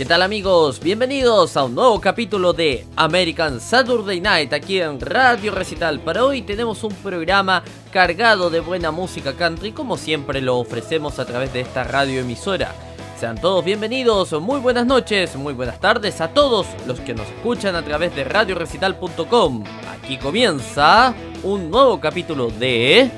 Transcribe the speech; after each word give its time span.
¿Qué 0.00 0.06
tal 0.06 0.22
amigos? 0.22 0.80
Bienvenidos 0.80 1.58
a 1.58 1.64
un 1.64 1.74
nuevo 1.74 2.00
capítulo 2.00 2.54
de 2.54 2.86
American 2.96 3.60
Saturday 3.60 4.18
Night 4.18 4.50
aquí 4.54 4.80
en 4.80 4.98
Radio 4.98 5.52
Recital. 5.52 6.00
Para 6.00 6.24
hoy 6.24 6.40
tenemos 6.40 6.82
un 6.84 6.94
programa 6.94 7.62
cargado 7.92 8.48
de 8.48 8.60
buena 8.60 8.92
música 8.92 9.34
country 9.34 9.72
como 9.72 9.98
siempre 9.98 10.40
lo 10.40 10.56
ofrecemos 10.56 11.18
a 11.18 11.26
través 11.26 11.52
de 11.52 11.60
esta 11.60 11.84
radio 11.84 12.20
emisora. 12.20 12.72
Sean 13.18 13.38
todos 13.38 13.62
bienvenidos, 13.62 14.32
muy 14.40 14.58
buenas 14.58 14.86
noches, 14.86 15.36
muy 15.36 15.52
buenas 15.52 15.78
tardes 15.80 16.22
a 16.22 16.28
todos 16.28 16.66
los 16.86 16.98
que 17.00 17.12
nos 17.12 17.28
escuchan 17.28 17.76
a 17.76 17.84
través 17.84 18.16
de 18.16 18.24
radiorecital.com. 18.24 19.64
Aquí 20.02 20.16
comienza 20.16 21.12
un 21.42 21.70
nuevo 21.70 22.00
capítulo 22.00 22.48
de... 22.48 23.10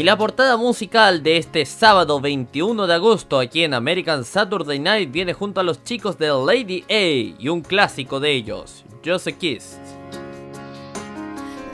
Y 0.00 0.02
la 0.02 0.16
portada 0.16 0.56
musical 0.56 1.22
de 1.22 1.36
este 1.36 1.66
sábado 1.66 2.22
21 2.22 2.86
de 2.86 2.94
agosto 2.94 3.38
aquí 3.38 3.64
en 3.64 3.74
American 3.74 4.24
Saturday 4.24 4.78
Night 4.78 5.12
viene 5.12 5.34
junto 5.34 5.60
a 5.60 5.62
los 5.62 5.84
chicos 5.84 6.16
de 6.16 6.28
Lady 6.28 6.84
A 6.88 7.38
y 7.38 7.48
un 7.50 7.60
clásico 7.60 8.18
de 8.18 8.32
ellos, 8.32 8.82
Just 9.04 9.26
a 9.26 9.32
Kiss. 9.32 9.78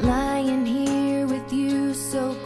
Lying 0.00 0.66
here 0.66 1.24
with 1.24 1.52
you 1.52 1.94
so 1.94 2.34
close 2.42 2.44
to 2.44 2.45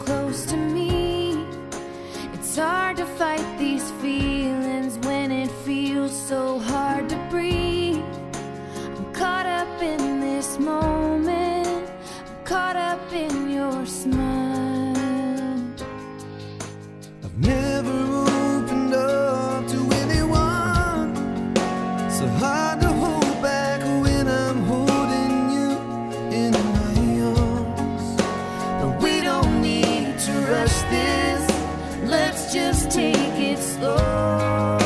It's 2.51 2.59
hard 2.59 2.97
to 2.97 3.05
fight 3.05 3.57
these 3.57 3.91
feelings 4.01 4.97
when 5.07 5.31
it 5.31 5.49
feels 5.63 6.11
so 6.11 6.59
hard 6.59 7.07
to 7.07 7.15
breathe. 7.29 8.03
I'm 8.75 9.13
caught 9.13 9.45
up 9.45 9.81
in 9.81 10.19
this 10.19 10.59
moment, 10.59 11.89
I'm 12.27 12.43
caught 12.43 12.75
up 12.75 13.13
in 13.13 13.49
your 13.49 13.85
smile. 13.85 15.63
I've 17.23 17.37
never 17.37 17.97
opened 18.19 18.95
up 18.95 19.65
to 19.69 19.79
anyone. 20.03 21.15
So 22.11 22.27
hard 22.43 22.81
to 22.81 22.89
hold 22.89 23.41
back 23.41 23.79
when 24.03 24.27
I'm 24.27 24.61
holding 24.63 25.51
you 25.55 25.69
in 26.35 26.51
my 26.51 27.21
arms. 27.31 29.01
We 29.01 29.21
don't 29.21 29.61
need 29.61 30.19
to 30.19 30.31
rush 30.51 30.81
this. 30.91 31.20
Just 32.51 32.91
take 32.91 33.15
it 33.39 33.57
slow. 33.59 34.80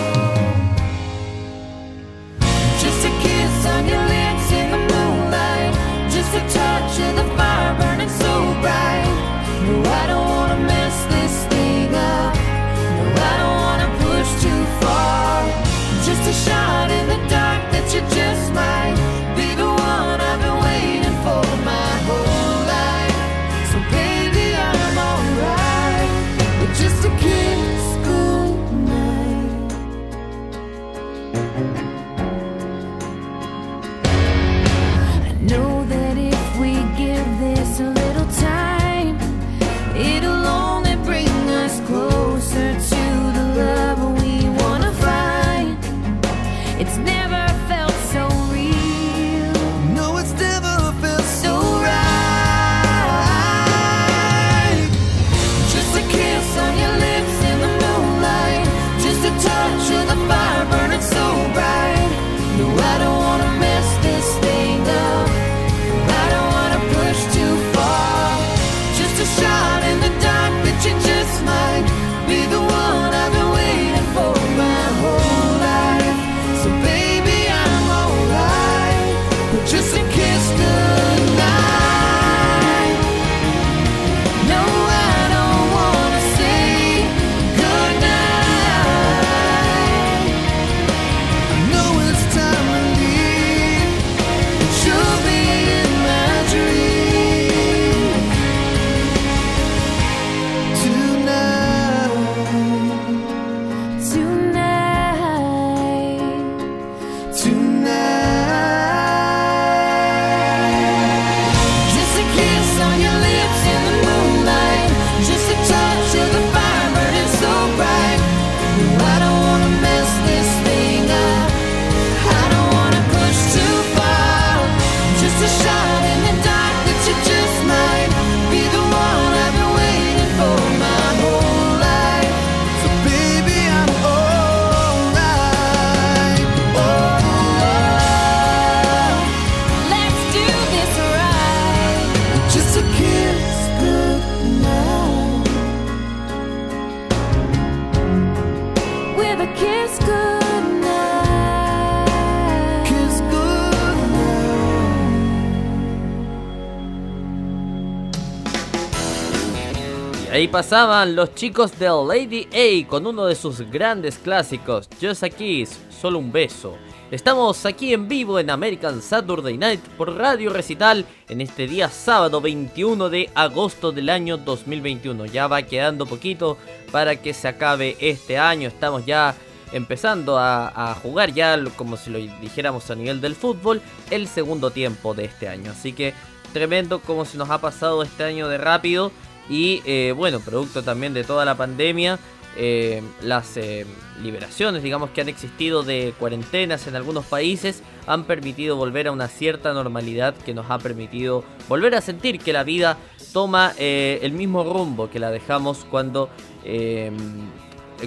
Ahí 160.35 160.49
pasaban 160.49 161.15
los 161.15 161.33
chicos 161.33 161.79
de 161.79 161.87
Lady 161.87 162.49
A 162.51 162.89
con 162.89 163.07
uno 163.07 163.25
de 163.25 163.35
sus 163.35 163.61
grandes 163.71 164.17
clásicos, 164.17 164.89
Just 165.01 165.23
a 165.23 165.29
Kiss, 165.29 165.79
solo 165.89 166.19
un 166.19 166.29
beso. 166.29 166.77
Estamos 167.09 167.65
aquí 167.65 167.93
en 167.93 168.09
vivo 168.09 168.37
en 168.37 168.49
American 168.49 169.01
Saturday 169.01 169.57
Night 169.57 169.79
por 169.97 170.13
Radio 170.13 170.49
Recital 170.51 171.05
en 171.29 171.39
este 171.39 171.67
día 171.67 171.87
sábado 171.87 172.41
21 172.41 173.09
de 173.09 173.29
agosto 173.33 173.93
del 173.93 174.09
año 174.09 174.35
2021. 174.35 175.25
Ya 175.27 175.47
va 175.47 175.61
quedando 175.61 176.05
poquito 176.05 176.57
para 176.91 177.15
que 177.15 177.33
se 177.33 177.47
acabe 177.47 177.95
este 178.01 178.37
año. 178.37 178.67
Estamos 178.67 179.05
ya 179.05 179.35
empezando 179.71 180.37
a, 180.37 180.97
jugar 181.01 181.33
ya, 181.33 181.57
como 181.77 181.95
si 181.95 182.09
lo 182.09 182.19
dijéramos 182.41 182.91
a 182.91 182.95
nivel 182.95 183.21
del 183.21 183.35
fútbol, 183.35 183.81
el 184.11 184.27
segundo 184.27 184.69
tiempo 184.69 185.13
de 185.13 185.25
este 185.25 185.47
año. 185.47 185.71
Así 185.71 185.93
que 185.93 186.13
tremendo 186.51 186.99
como 186.99 187.23
se 187.23 187.37
nos 187.37 187.49
ha 187.49 187.61
pasado 187.61 188.03
este 188.03 188.25
año 188.25 188.49
de 188.49 188.57
rápido. 188.57 189.13
Y 189.49 189.81
eh, 189.85 190.13
bueno, 190.15 190.39
producto 190.39 190.83
también 190.83 191.13
de 191.13 191.23
toda 191.23 191.45
la 191.45 191.55
pandemia, 191.55 192.19
eh, 192.57 193.03
las 193.21 193.57
eh, 193.57 193.85
liberaciones, 194.21 194.81
digamos, 194.81 195.09
que 195.11 195.21
han 195.21 195.29
existido 195.29 195.83
de 195.83 196.13
cuarentenas 196.17 196.87
en 196.87 196.95
algunos 196.95 197.25
países, 197.25 197.83
han 198.07 198.23
permitido 198.23 198.75
volver 198.75 199.07
a 199.07 199.11
una 199.11 199.27
cierta 199.27 199.73
normalidad 199.73 200.35
que 200.35 200.53
nos 200.53 200.69
ha 200.69 200.79
permitido 200.79 201.43
volver 201.67 201.95
a 201.95 202.01
sentir 202.01 202.39
que 202.39 202.53
la 202.53 202.63
vida 202.63 202.97
toma 203.33 203.73
el 203.77 204.31
mismo 204.31 204.63
rumbo 204.63 205.09
que 205.09 205.19
la 205.19 205.29
dejamos 205.29 205.85
cuando 205.89 206.29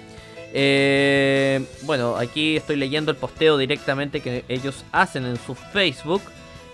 Eh, 0.53 1.65
bueno, 1.83 2.17
aquí 2.17 2.57
estoy 2.57 2.77
leyendo 2.77 3.11
el 3.11 3.17
posteo 3.17 3.57
directamente 3.57 4.21
que 4.21 4.45
ellos 4.49 4.85
hacen 4.93 5.25
en 5.27 5.37
su 5.37 5.57
Facebook. 5.57 6.23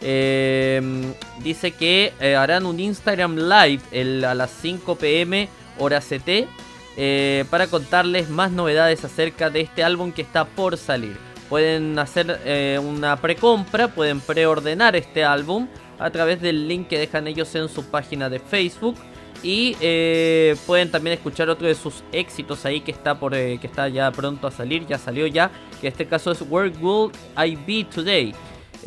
Eh, 0.00 0.80
dice 1.42 1.70
que 1.72 2.12
eh, 2.20 2.36
harán 2.36 2.66
un 2.66 2.78
Instagram 2.80 3.36
Live 3.36 4.26
a 4.26 4.34
las 4.34 4.50
5 4.50 4.96
pm 4.96 5.48
hora 5.78 6.00
CT 6.00 6.46
para 7.50 7.66
contarles 7.66 8.30
más 8.30 8.52
novedades 8.52 9.04
acerca 9.04 9.50
de 9.50 9.60
este 9.60 9.84
álbum 9.84 10.12
que 10.12 10.22
está 10.22 10.46
por 10.46 10.78
salir. 10.78 11.18
Pueden 11.50 11.98
hacer 11.98 12.80
una 12.82 13.16
precompra, 13.20 13.88
pueden 13.88 14.20
preordenar 14.20 14.96
este 14.96 15.22
álbum 15.22 15.68
a 15.98 16.10
través 16.10 16.40
del 16.40 16.68
link 16.68 16.88
que 16.88 16.98
dejan 16.98 17.26
ellos 17.26 17.54
en 17.54 17.68
su 17.68 17.84
página 17.84 18.28
de 18.28 18.38
Facebook. 18.38 18.96
Y 19.42 19.76
eh, 19.80 20.56
pueden 20.66 20.90
también 20.90 21.14
escuchar 21.14 21.48
otro 21.50 21.66
de 21.66 21.74
sus 21.74 22.02
éxitos 22.10 22.64
ahí 22.64 22.80
que 22.80 22.90
está 22.90 23.18
por 23.18 23.34
eh, 23.34 23.58
que 23.60 23.66
está 23.66 23.88
ya 23.88 24.10
pronto 24.10 24.46
a 24.46 24.50
salir, 24.50 24.86
ya 24.86 24.98
salió 24.98 25.26
ya, 25.26 25.50
que 25.80 25.86
en 25.86 25.92
este 25.92 26.06
caso 26.06 26.32
es 26.32 26.42
Where 26.48 26.72
Will 26.80 27.12
I 27.36 27.54
Be 27.54 27.84
Today. 27.84 28.34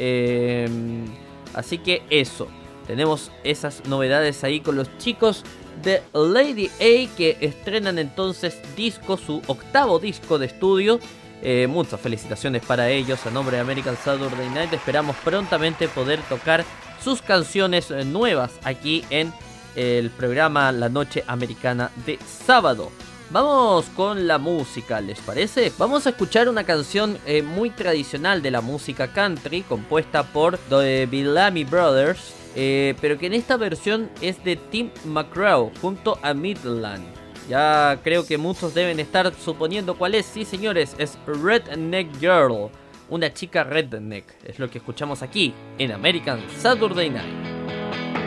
Em, 0.02 1.06
así 1.54 1.78
que 1.78 2.04
eso, 2.10 2.48
tenemos 2.88 3.32
esas 3.44 3.86
novedades 3.86 4.46
ahí 4.46 4.62
con 4.62 4.78
los 4.78 4.98
chicos 4.98 5.44
de 5.84 6.02
Lady 6.14 6.68
A 6.68 7.16
que 7.16 7.38
estrenan 7.42 8.00
entonces 8.00 8.58
disco, 8.78 9.18
su 9.18 9.42
octavo 9.48 10.00
disco 10.00 10.40
de 10.40 10.46
estudio. 10.46 11.00
Eh, 11.42 11.68
muchas 11.68 12.00
felicitaciones 12.00 12.64
para 12.66 12.90
ellos 12.90 13.26
a 13.26 13.32
nombre 13.32 13.58
de 13.58 13.62
American 13.62 13.98
Saturday 13.98 14.50
Night. 14.50 14.74
Esperamos 14.74 15.16
prontamente 15.18 15.90
poder 15.90 16.22
tocar 16.24 16.64
sus 17.04 17.22
canciones 17.22 17.92
nuevas 18.06 18.52
aquí 18.64 19.04
en 19.10 19.34
el 19.76 20.10
programa 20.10 20.72
La 20.72 20.90
Noche 20.90 21.24
Americana 21.28 21.92
de 22.06 22.18
sábado. 22.26 22.92
Vamos 23.32 23.86
con 23.96 24.26
la 24.26 24.40
música, 24.40 25.00
¿les 25.02 25.20
parece? 25.20 25.72
Vamos 25.78 26.08
a 26.08 26.10
escuchar 26.10 26.50
una 26.50 26.64
canción 26.64 27.20
eh, 27.28 27.44
muy 27.44 27.70
tradicional 27.70 28.42
de 28.42 28.50
la 28.50 28.62
música 28.62 29.14
country, 29.14 29.62
compuesta 29.62 30.24
por 30.24 30.58
The 30.58 31.06
Bellamy 31.06 31.64
Brothers, 31.64 32.34
eh, 32.56 32.96
pero 33.00 33.20
que 33.20 33.28
en 33.28 33.36
esta 33.36 33.56
versión 33.56 34.10
es 34.20 34.44
de 34.44 34.56
Tim 34.56 34.90
McGraw 35.06 35.72
junto 35.80 36.18
a 36.24 36.34
Midland. 36.34 37.06
Ya 37.48 38.00
creo 38.04 38.26
que 38.26 38.40
muchos 38.40 38.74
deben 38.74 39.00
estar 39.00 39.32
suponiendo 39.36 39.96
cuál 39.96 40.16
es. 40.16 40.26
Sí, 40.26 40.44
señores, 40.44 40.96
es 40.98 41.16
Redneck 41.28 42.20
Girl. 42.20 42.72
Una 43.10 43.32
chica 43.32 43.64
redneck. 43.64 44.26
Es 44.44 44.58
lo 44.58 44.72
que 44.72 44.80
escuchamos 44.80 45.22
aquí 45.22 45.54
en 45.78 45.92
American 45.92 46.44
Saturday 46.58 47.12
Night. 47.12 48.19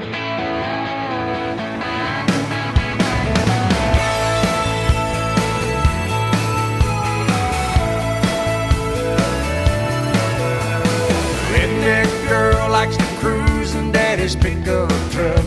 Likes 12.84 12.96
to 12.96 13.16
cruise 13.20 13.76
in 13.76 13.92
daddy's 13.92 14.34
pickup 14.34 14.88
truck. 15.12 15.44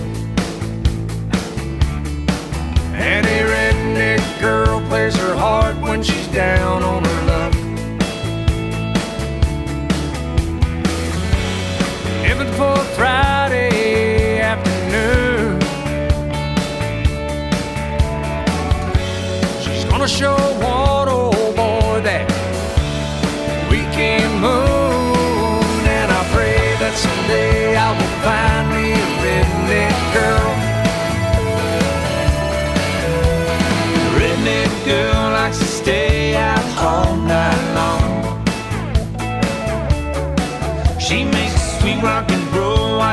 And 2.93 3.25
a 3.25 3.39
redneck 3.51 4.39
girl 4.39 4.79
plays 4.87 5.17
her 5.17 5.35
heart 5.35 5.75
when 5.81 6.01
she's 6.01 6.27
down 6.27 6.81
on 6.81 7.03
her 7.03 7.21
luck. 7.31 7.53
Heaven 12.23 12.47
for 12.53 12.77
Friday 12.95 14.39
afternoon. 14.39 15.59
She's 19.61 19.83
gonna 19.83 20.07
show 20.07 20.37
one 20.61 20.94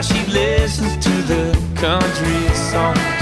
she 0.02 0.26
listens 0.26 0.97
to 1.04 1.11
the 1.23 1.52
country 1.76 2.49
songs. 2.54 3.22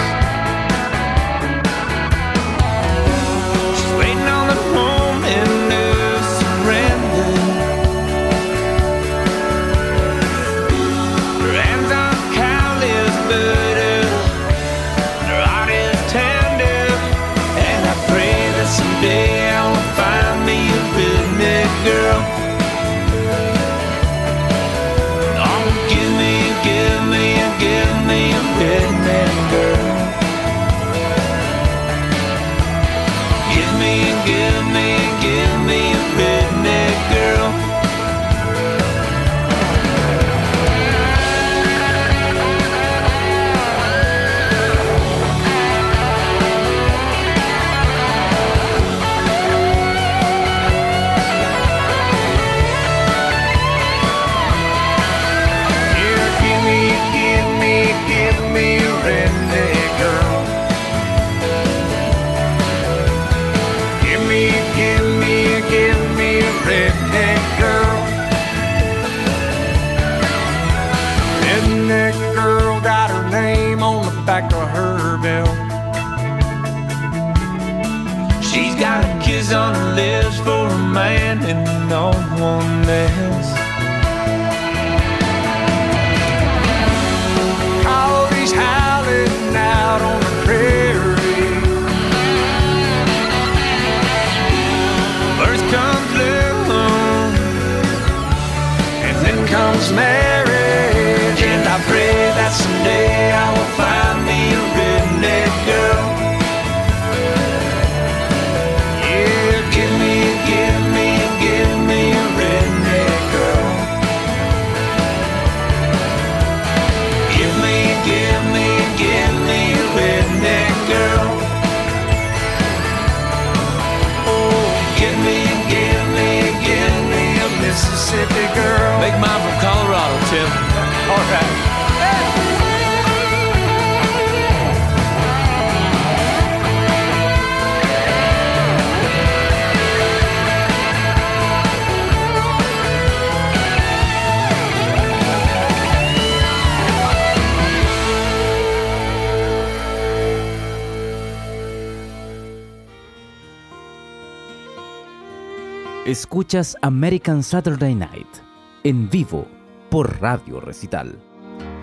Escuchas 156.20 156.76
American 156.82 157.42
Saturday 157.42 157.94
Night 157.94 158.42
en 158.84 159.08
vivo 159.08 159.46
por 159.88 160.20
Radio 160.20 160.60
Recital. 160.60 161.18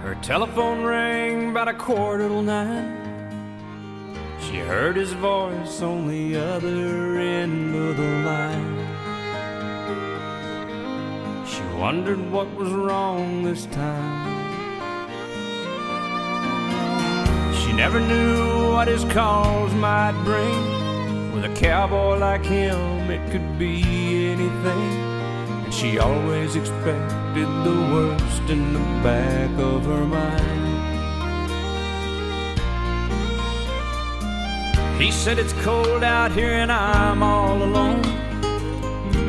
Her 0.03 0.13
telephone 0.21 0.83
rang 0.83 1.49
about 1.49 1.67
a 1.67 1.73
quarter 1.73 2.27
till 2.27 2.43
nine. 2.43 4.13
She 4.39 4.57
heard 4.57 4.95
his 4.95 5.11
voice 5.13 5.81
on 5.81 6.07
the 6.07 6.37
other 6.37 7.17
end 7.17 7.73
of 7.75 7.97
the 7.97 8.11
line. 8.23 8.77
She 11.47 11.63
wondered 11.75 12.19
what 12.31 12.47
was 12.55 12.69
wrong 12.69 13.43
this 13.43 13.65
time. 13.65 14.35
She 17.55 17.73
never 17.73 17.99
knew 17.99 18.71
what 18.71 18.87
his 18.87 19.03
calls 19.05 19.73
might 19.73 20.13
bring. 20.23 20.86
With 21.37 21.51
a 21.51 21.53
cowboy 21.53 22.17
like 22.17 22.43
him, 22.43 23.11
it 23.11 23.21
could 23.29 23.59
be 23.59 24.31
anything. 24.31 24.91
And 25.65 25.71
she 25.71 25.99
always 25.99 26.55
expected 26.55 27.47
the 27.63 27.77
worst 27.93 28.49
in 28.49 28.73
the 28.73 28.79
back 29.03 29.51
of 29.59 29.85
her 29.85 30.03
mind. 30.03 30.65
He 34.99 35.11
said 35.11 35.37
it's 35.37 35.53
cold 35.61 36.03
out 36.03 36.31
here 36.31 36.53
and 36.53 36.71
I'm 36.71 37.21
all 37.21 37.61
alone. 37.61 38.01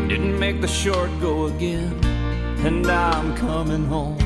Didn't 0.08 0.38
make 0.38 0.62
the 0.62 0.66
short 0.66 1.10
go 1.20 1.44
again, 1.44 1.92
and 2.64 2.86
I'm 2.86 3.36
coming 3.36 3.84
home. 3.84 4.16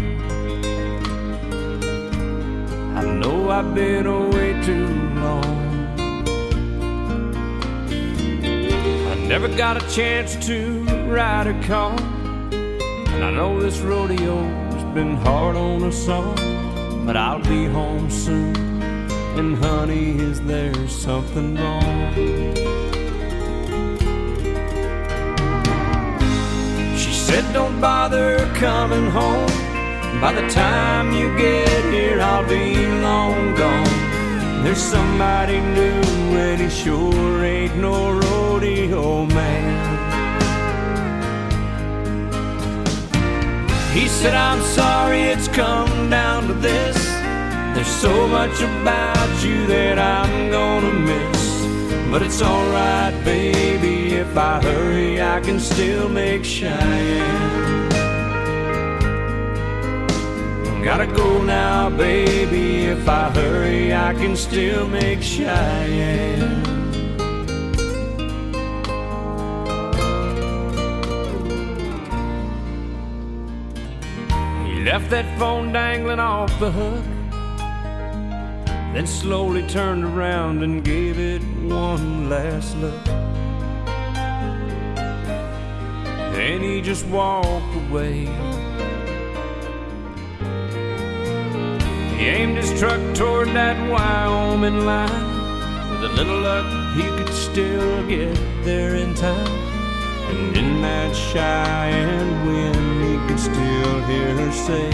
I 2.97 3.03
know 3.03 3.51
I've 3.51 3.75
been 3.75 4.07
away 4.07 4.63
too 4.63 4.87
long. 5.17 5.72
Never 9.33 9.49
got 9.57 9.83
a 9.83 9.95
chance 9.95 10.37
to 10.47 10.85
ride 11.09 11.47
a 11.47 11.59
car. 11.67 11.99
And 12.53 13.25
I 13.25 13.31
know 13.31 13.59
this 13.59 13.79
rodeo's 13.79 14.85
been 14.93 15.17
hard 15.17 15.57
on 15.57 15.83
us 15.85 16.07
all. 16.07 16.35
But 17.07 17.17
I'll 17.17 17.43
be 17.43 17.65
home 17.65 18.11
soon. 18.11 18.55
And 19.39 19.57
honey, 19.57 20.19
is 20.19 20.43
there 20.43 20.87
something 20.87 21.57
wrong? 21.57 22.15
She 26.99 27.13
said, 27.15 27.51
Don't 27.55 27.81
bother 27.81 28.37
coming 28.57 29.09
home. 29.11 29.55
By 30.21 30.35
the 30.35 30.47
time 30.51 31.11
you 31.15 31.35
get 31.39 31.85
here, 31.91 32.21
I'll 32.21 32.47
be 32.47 32.87
long 33.01 33.55
gone. 33.55 33.92
There's 34.63 34.81
somebody 34.81 35.61
new, 35.61 36.01
and 36.39 36.61
he 36.61 36.71
sure 36.71 37.45
ain't 37.45 37.77
no 37.77 38.13
rodeo 38.13 39.27
man. 39.27 39.93
He 43.93 44.09
said, 44.09 44.35
I'm 44.35 44.63
sorry 44.63 45.21
it's 45.23 45.49
come 45.49 46.09
down 46.09 46.47
to 46.47 46.55
this. 46.55 46.97
There's 47.75 47.87
so 47.87 48.29
much 48.29 48.61
about 48.63 49.45
you 49.45 49.67
that 49.67 49.99
I'm 49.99 50.51
gonna 50.51 50.93
miss. 50.93 51.43
But 52.11 52.23
it's 52.23 52.41
alright, 52.41 53.15
baby, 53.25 54.15
if 54.15 54.37
I 54.37 54.63
hurry, 54.63 55.21
I 55.21 55.41
can 55.41 55.59
still 55.59 56.09
make 56.09 56.45
Cheyenne. 56.45 57.92
Gotta 60.85 61.07
go 61.07 61.41
now, 61.43 61.91
baby, 61.91 62.87
if 62.87 63.09
I 63.09 63.31
hurry, 63.31 63.95
I 63.95 64.13
can 64.15 64.35
still 64.35 64.89
make 64.89 65.23
Cheyenne. 65.23 66.65
He 74.67 74.85
left 74.85 75.09
that 75.11 75.39
phone 75.39 75.73
dangling 75.73 76.19
off 76.19 76.51
the 76.59 76.73
hook. 76.73 77.05
Then 78.93 79.07
slowly 79.07 79.67
turned 79.69 80.05
around 80.05 80.65
and 80.65 80.85
gave 80.85 81.19
it 81.19 81.43
one 81.63 82.29
last 82.29 82.77
look. 82.79 83.05
Then 86.35 86.61
he 86.61 86.83
just 86.83 87.07
walked 87.07 87.77
away. 87.89 88.27
He 92.23 92.29
aimed 92.29 92.57
his 92.57 92.79
truck 92.79 93.03
toward 93.17 93.49
that 93.49 93.77
Wyoming 93.91 94.87
line. 94.87 95.91
With 95.91 96.09
a 96.09 96.15
little 96.15 96.39
luck, 96.39 96.95
he 96.95 97.03
could 97.17 97.35
still 97.35 98.07
get 98.07 98.39
there 98.63 98.95
in 98.95 99.13
time. 99.13 99.59
And 100.31 100.57
in 100.57 100.83
that 100.83 101.17
Cheyenne 101.17 102.47
wind, 102.47 103.03
he 103.03 103.15
could 103.27 103.41
still 103.41 103.95
hear 104.05 104.37
her 104.39 104.53
say. 104.53 104.91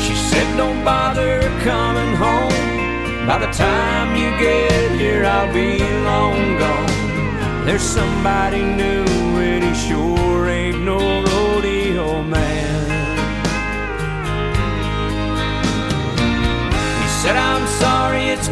She 0.00 0.14
said, 0.14 0.56
Don't 0.56 0.82
bother 0.86 1.42
coming 1.68 2.14
home. 2.16 3.26
By 3.26 3.36
the 3.44 3.52
time 3.52 4.16
you 4.16 4.30
get 4.40 4.98
here, 4.98 5.26
I'll 5.26 5.52
be 5.52 5.80
long 5.80 6.58
gone. 6.58 7.66
There's 7.66 7.82
somebody 7.82 8.62
new, 8.62 9.04
and 9.04 9.62
he 9.62 9.74
sure 9.74 10.15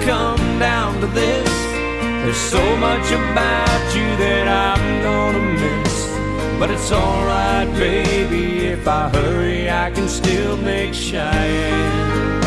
come 0.07 0.59
down 0.59 1.01
to 1.01 1.07
this. 1.09 1.49
There's 2.23 2.37
so 2.37 2.65
much 2.77 3.07
about 3.11 3.85
you 3.95 4.07
that 4.25 4.47
I'm 4.49 5.03
gonna 5.03 5.45
miss. 5.61 5.95
But 6.59 6.71
it's 6.71 6.93
alright, 6.93 7.71
baby, 7.75 8.67
if 8.67 8.87
I 8.87 9.09
hurry, 9.09 9.71
I 9.71 9.91
can 9.91 10.09
still 10.09 10.57
make 10.57 10.95
Cheyenne. 10.95 12.41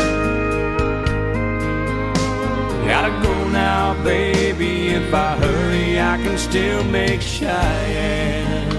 Gotta 2.86 3.12
go 3.22 3.48
now, 3.48 4.02
baby, 4.02 4.88
if 4.88 5.12
I 5.12 5.36
hurry, 5.36 6.00
I 6.00 6.16
can 6.22 6.38
still 6.38 6.84
make 6.84 7.20
Cheyenne. 7.20 8.77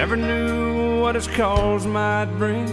Never 0.00 0.16
knew 0.16 1.02
what 1.02 1.14
his 1.14 1.26
calls 1.26 1.84
might 1.84 2.24
bring. 2.38 2.64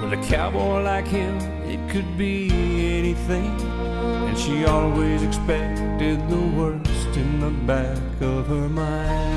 With 0.00 0.12
a 0.12 0.24
cowboy 0.28 0.82
like 0.82 1.04
him, 1.04 1.36
it 1.68 1.80
could 1.90 2.16
be 2.16 2.48
anything. 2.96 3.60
And 4.28 4.38
she 4.38 4.64
always 4.64 5.24
expected 5.24 6.16
the 6.28 6.46
worst 6.56 7.16
in 7.16 7.40
the 7.40 7.50
back 7.66 7.98
of 8.20 8.46
her 8.46 8.68
mind. 8.68 9.33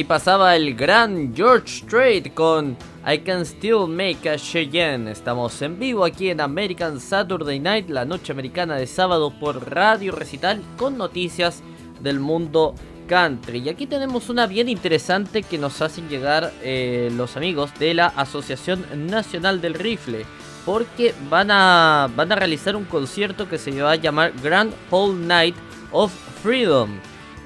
Ahí 0.00 0.04
pasaba 0.04 0.56
el 0.56 0.74
gran 0.74 1.36
George 1.36 1.68
Strait 1.68 2.32
con 2.32 2.74
I 3.06 3.18
Can 3.18 3.44
Still 3.44 3.86
Make 3.86 4.30
a 4.30 4.38
Cheyenne. 4.38 5.10
Estamos 5.10 5.60
en 5.60 5.78
vivo 5.78 6.06
aquí 6.06 6.30
en 6.30 6.40
American 6.40 6.98
Saturday 6.98 7.60
Night, 7.60 7.90
la 7.90 8.06
noche 8.06 8.32
americana 8.32 8.76
de 8.76 8.86
sábado 8.86 9.30
por 9.38 9.70
Radio 9.70 10.12
Recital 10.12 10.62
con 10.78 10.96
noticias 10.96 11.62
del 12.00 12.18
mundo 12.18 12.74
country. 13.10 13.58
Y 13.58 13.68
aquí 13.68 13.86
tenemos 13.86 14.30
una 14.30 14.46
bien 14.46 14.70
interesante 14.70 15.42
que 15.42 15.58
nos 15.58 15.82
hacen 15.82 16.08
llegar 16.08 16.50
eh, 16.62 17.12
los 17.14 17.36
amigos 17.36 17.70
de 17.78 17.92
la 17.92 18.06
Asociación 18.06 18.86
Nacional 19.06 19.60
del 19.60 19.74
Rifle. 19.74 20.24
Porque 20.64 21.14
van 21.28 21.50
a, 21.50 22.08
van 22.16 22.32
a 22.32 22.36
realizar 22.36 22.74
un 22.74 22.86
concierto 22.86 23.50
que 23.50 23.58
se 23.58 23.82
va 23.82 23.92
a 23.92 23.96
llamar 23.96 24.32
Grand 24.42 24.72
Whole 24.90 25.26
Night 25.26 25.56
of 25.92 26.10
Freedom. 26.42 26.88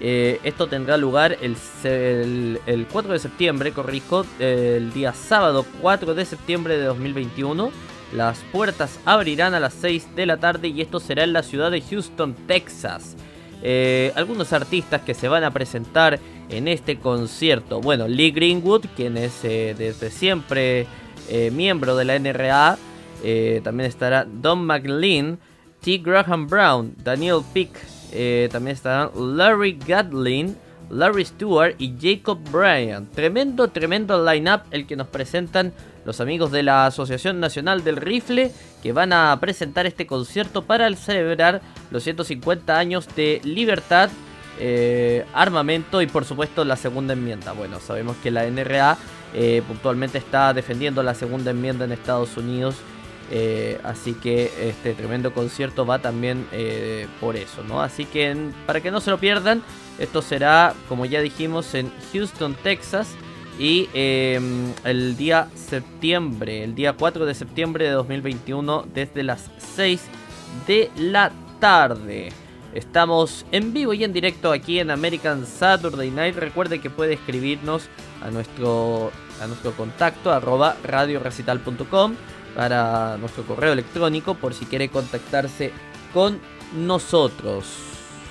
Eh, 0.01 0.41
esto 0.43 0.67
tendrá 0.67 0.97
lugar 0.97 1.39
el, 1.41 1.57
4 2.93 3.13
de 3.13 3.19
septiembre, 3.19 3.73
corrijo, 3.73 4.27
el 4.39 4.93
día 4.93 5.13
sábado 5.13 5.65
4 5.81 6.15
de 6.15 6.25
septiembre 6.25 6.77
de 6.77 6.85
2021. 6.85 7.71
Las 8.13 8.39
puertas 8.53 9.01
abrirán 9.05 9.55
a 9.55 9.61
las 9.61 9.75
6 9.75 10.15
de 10.15 10.27
la 10.27 10.37
tarde 10.37 10.69
y 10.69 10.81
esto 10.81 11.01
será 11.01 11.25
en 11.25 11.33
la 11.33 11.43
ciudad 11.43 11.71
de 11.71 11.81
Houston, 11.81 12.35
Texas. 12.47 13.17
Eh, 13.63 14.13
algunos 14.15 14.53
artistas 14.53 15.01
que 15.03 15.15
se 15.15 15.29
van 15.29 15.43
a 15.43 15.53
presentar 15.53 16.21
en 16.51 16.69
este 16.69 16.99
concierto. 16.99 17.81
Bueno, 17.81 18.07
Lee 18.07 18.31
Greenwood, 18.31 18.87
quien 18.95 19.17
es 19.17 19.45
eh, 19.45 19.75
desde 19.77 20.11
siempre 20.11 20.87
miembro 21.53 21.97
de 21.97 22.05
la 22.05 22.19
NRA. 22.19 22.77
también 23.63 23.89
estará 23.89 24.27
Don 24.27 24.67
McLean, 24.67 25.39
T. 25.81 25.97
Graham 25.97 26.47
Brown, 26.47 26.95
Daniel 27.03 27.41
Pick, 27.55 27.71
eh, 28.15 28.49
también 28.51 28.77
estarán 28.77 29.11
Larry 29.15 29.79
Gatlin, 29.87 30.57
Larry 30.89 31.25
Stewart 31.25 31.75
y 31.79 31.95
Jacob 32.01 32.39
Bryan. 32.51 33.11
Tremendo, 33.11 33.69
tremendo 33.69 34.25
line-up 34.25 34.63
el 34.71 34.87
que 34.87 34.97
nos 34.97 35.09
presentan 35.09 35.73
los 36.05 36.21
amigos 36.21 36.53
de 36.53 36.63
la 36.63 36.87
Asociación 36.87 37.41
Nacional 37.41 37.83
del 37.83 37.97
Rifle 37.97 38.53
que 38.83 38.93
van 38.93 39.13
a 39.13 39.37
presentar 39.41 39.87
este 39.87 40.07
concierto 40.07 40.63
para 40.63 40.95
celebrar 40.95 41.61
los 41.91 42.05
150 42.05 42.79
años 42.79 43.09
de 43.17 43.41
libertad, 43.43 44.11
eh, 44.61 45.25
armamento 45.33 46.01
y 46.03 46.07
por 46.07 46.25
supuesto 46.25 46.65
la 46.65 46.77
segunda 46.77 47.15
enmienda. 47.15 47.53
Bueno, 47.53 47.81
sabemos 47.81 48.17
que 48.23 48.31
la 48.31 48.45
NRA 48.45 48.97
eh, 49.35 49.63
puntualmente 49.67 50.19
está 50.19 50.53
defendiendo 50.55 51.03
la 51.03 51.15
segunda 51.15 51.51
enmienda 51.51 51.85
en 51.85 51.93
Estados 51.93 52.37
Unidos 52.37 52.77
eh, 53.37 53.81
así 53.83 54.15
que 54.15 54.53
este 54.61 54.95
tremendo 54.95 55.35
concierto 55.35 55.85
va 55.85 55.99
también 55.99 56.47
eh, 56.53 57.09
por 57.21 57.35
eso, 57.35 57.65
¿no? 57.65 57.83
Así 57.83 58.05
que 58.05 58.33
para 58.65 58.81
que 58.81 58.93
no 58.93 59.01
se 59.01 59.11
lo 59.11 59.19
pierdan, 59.19 59.61
esto 59.99 60.23
será, 60.23 60.73
como 60.89 61.05
ya 61.05 61.21
dijimos, 61.21 61.75
en 61.75 61.91
Houston, 62.13 62.55
Texas. 62.63 63.09
Y 63.59 63.89
em, 63.93 64.73
el 64.85 65.17
día 65.17 65.49
septiembre, 65.57 66.63
el 66.63 66.77
día 66.77 66.93
4 66.93 67.27
de 67.27 67.35
septiembre 67.35 67.87
de 67.87 67.91
2021, 67.91 68.87
desde 68.95 69.25
las 69.25 69.51
6 69.59 70.03
de 70.69 70.93
la 70.97 71.33
tarde. 71.59 72.29
Estamos 72.73 73.47
en 73.51 73.73
vivo 73.73 73.95
y 73.95 74.05
en 74.05 74.13
directo 74.13 74.53
aquí 74.53 74.79
en 74.79 74.93
American 74.93 75.45
Saturday 75.45 76.13
Night. 76.13 76.37
Recuerde 76.37 76.81
que 76.81 76.89
puede 76.89 77.15
escribirnos 77.15 77.89
a 78.23 78.31
nuestro, 78.31 79.11
a 79.41 79.49
nuestro 79.49 79.73
contacto 79.73 80.33
arroba 80.33 80.77
radiorecital.com 80.85 82.15
para 82.55 83.17
nuestro 83.19 83.45
correo 83.45 83.73
electrónico 83.73 84.35
por 84.35 84.55
si 84.55 84.67
quiere 84.67 84.89
contactarse 84.89 85.73
con 86.13 86.39
nosotros. 86.77 87.67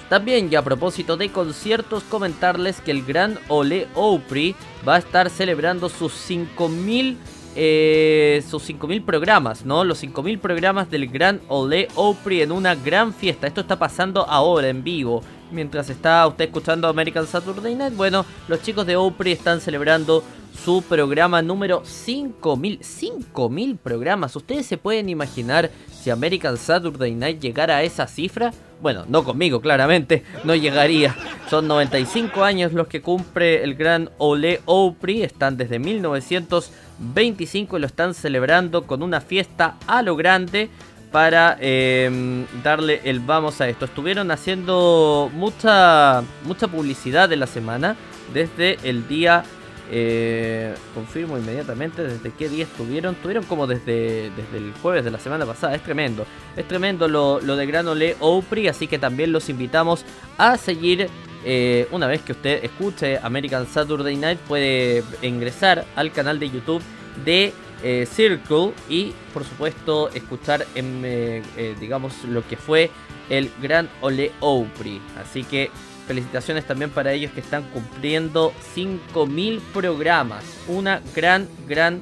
También 0.10 0.50
ya 0.50 0.60
a 0.60 0.64
propósito 0.64 1.18
de 1.18 1.30
conciertos 1.30 2.04
comentarles 2.04 2.82
que 2.82 2.92
el 2.92 3.04
Gran 3.04 3.40
Ole 3.48 3.88
Opry 3.96 4.56
va 4.88 4.96
a 4.96 5.00
estar 5.00 5.30
celebrando 5.30 5.90
sus 5.90 6.14
5000 6.14 7.18
eh, 7.56 8.44
sus 8.50 8.64
5000 8.64 9.04
programas, 9.04 9.64
¿no? 9.64 9.84
Los 9.84 10.00
5000 10.00 10.40
programas 10.40 10.90
del 10.90 11.08
Gran 11.08 11.40
Ole 11.50 11.88
Opry 11.94 12.42
en 12.42 12.52
una 12.52 12.74
gran 12.74 13.14
fiesta. 13.14 13.46
Esto 13.46 13.62
está 13.62 13.78
pasando 13.78 14.28
ahora 14.28 14.70
en 14.70 14.84
vivo. 14.84 15.22
Mientras 15.52 15.90
está 15.90 16.26
usted 16.28 16.46
escuchando 16.46 16.88
American 16.88 17.28
Saturday 17.28 17.76
Night, 17.76 17.96
bueno, 17.96 18.26
los 18.48 18.62
chicos 18.62 18.86
de 18.86 18.96
Opry 18.96 19.32
están 19.34 19.62
celebrando 19.62 20.24
su 20.64 20.82
programa 20.84 21.42
número 21.42 21.84
5000. 21.84 22.80
5000 22.84 23.78
programas. 23.78 24.36
¿Ustedes 24.36 24.66
se 24.66 24.78
pueden 24.78 25.10
imaginar 25.10 25.70
si 25.92 26.10
American 26.10 26.58
Saturday 26.58 27.14
Night 27.14 27.40
llegara 27.40 27.78
a 27.78 27.84
esa 27.84 28.08
cifra? 28.08 28.54
Bueno, 28.82 29.06
no 29.08 29.24
conmigo, 29.24 29.62
claramente, 29.62 30.24
no 30.44 30.56
llegaría. 30.56 31.16
Son 31.50 31.68
95 31.68 32.44
años 32.44 32.74
los 32.74 32.88
que 32.88 33.02
cumple 33.02 33.64
el 33.64 33.76
gran 33.76 34.10
Ole 34.18 34.62
Opry. 34.66 35.24
Están 35.24 35.56
desde 35.56 35.80
1925 35.80 37.78
y 37.78 37.80
lo 37.80 37.88
están 37.88 38.14
celebrando 38.14 38.86
con 38.86 39.02
una 39.04 39.22
fiesta 39.22 39.78
a 39.88 40.02
lo 40.02 40.16
grande 40.16 40.70
para 41.14 41.56
em, 41.60 42.48
darle 42.64 43.00
el 43.04 43.20
vamos 43.20 43.62
a 43.62 43.70
esto. 43.70 43.86
Estuvieron 43.86 44.32
haciendo 44.32 45.30
mucha, 45.32 46.24
mucha 46.44 46.68
publicidad 46.68 47.30
de 47.30 47.36
la 47.36 47.46
semana 47.46 47.96
desde 48.34 48.80
el 48.84 49.08
día 49.08 49.44
eh, 49.92 50.74
confirmo 50.96 51.38
inmediatamente 51.38 52.02
desde 52.02 52.32
qué 52.32 52.50
día 52.50 52.64
estuvieron. 52.64 53.14
Tuvieron 53.14 53.44
como 53.44 53.68
desde, 53.68 54.32
desde 54.32 54.58
el 54.58 54.74
jueves 54.82 55.06
de 55.06 55.12
la 55.12 55.20
semana 55.20 55.46
pasada. 55.46 55.76
Es 55.76 55.84
tremendo. 55.84 56.26
Es 56.58 56.68
tremendo 56.68 57.08
lo, 57.08 57.40
lo 57.42 57.56
de 57.56 57.68
Granole 57.68 58.16
Opry. 58.20 58.68
Así 58.68 58.88
que 58.88 58.98
también 58.98 59.32
los 59.32 59.50
invitamos 59.50 60.06
a 60.40 60.58
seguir. 60.58 61.10
Eh, 61.46 61.88
una 61.92 62.08
vez 62.08 62.22
que 62.22 62.32
usted 62.32 62.64
escuche 62.64 63.20
American 63.22 63.68
Saturday 63.68 64.16
Night, 64.16 64.40
puede 64.40 65.04
ingresar 65.22 65.86
al 65.96 66.12
canal 66.12 66.40
de 66.40 66.50
YouTube 66.50 66.82
de 67.24 67.54
eh, 67.84 68.08
Circle 68.10 68.74
y, 68.90 69.14
por 69.34 69.44
supuesto, 69.44 70.10
escuchar 70.10 70.66
en, 70.76 71.44
digamos 71.80 72.24
lo 72.24 72.48
que 72.48 72.58
fue 72.58 72.90
el 73.30 73.52
Gran 73.62 73.90
Ole 74.02 74.32
Opry. 74.40 75.02
Así 75.18 75.44
que 75.44 75.70
Felicitaciones 76.08 76.66
también 76.66 76.90
para 76.90 77.14
ellos 77.14 77.32
que 77.32 77.40
están 77.40 77.64
cumpliendo 77.72 78.54
5.000 78.76 79.62
programas. 79.74 80.44
Una 80.68 81.02
gran, 81.16 81.48
gran, 81.66 82.02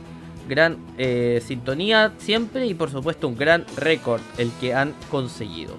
gran 0.49 0.77
eh, 0.97 1.41
sintonía 1.45 2.13
siempre 2.17 2.65
y 2.65 2.73
por 2.73 2.89
supuesto 2.89 3.27
un 3.27 3.37
gran 3.37 3.65
récord 3.77 4.21
el 4.39 4.51
que 4.59 4.73
han 4.73 4.95
conseguido. 5.11 5.75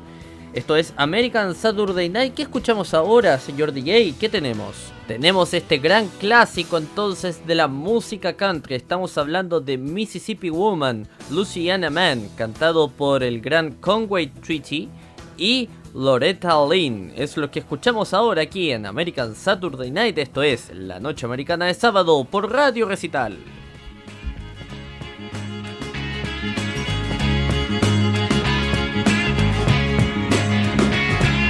Esto 0.53 0.77
es 0.77 0.93
American 0.97 1.55
Saturday 1.55 2.09
Night. 2.09 2.35
¿Qué 2.35 2.43
escuchamos 2.43 2.95
ahora, 2.95 3.39
señor 3.41 3.73
DJ? 3.73 4.15
¿Qué 4.21 4.29
tenemos? 4.29 4.93
Tenemos 5.13 5.53
este 5.53 5.77
gran 5.77 6.09
clásico 6.09 6.79
entonces 6.79 7.47
de 7.47 7.55
la 7.55 7.69
música 7.69 8.33
country. 8.33 8.77
Estamos 8.77 9.19
hablando 9.19 9.61
de 9.61 9.77
Mississippi 9.77 10.49
Woman, 10.49 11.07
Louisiana 11.31 11.91
Man, 11.91 12.31
cantado 12.35 12.89
por 12.89 13.23
el 13.23 13.43
gran 13.43 13.73
Conway 13.73 14.29
Treaty 14.29 14.89
y 15.37 15.69
Loretta 15.93 16.55
Lynn. 16.67 17.13
Es 17.15 17.37
lo 17.37 17.51
que 17.51 17.59
escuchamos 17.59 18.15
ahora 18.15 18.41
aquí 18.41 18.71
en 18.71 18.87
American 18.87 19.35
Saturday 19.35 19.91
Night. 19.91 20.17
Esto 20.17 20.43
es 20.43 20.71
la 20.73 20.99
noche 20.99 21.27
americana 21.27 21.67
de 21.67 21.75
sábado 21.75 22.25
por 22.25 22.51
Radio 22.51 22.89
Recital. 22.89 23.37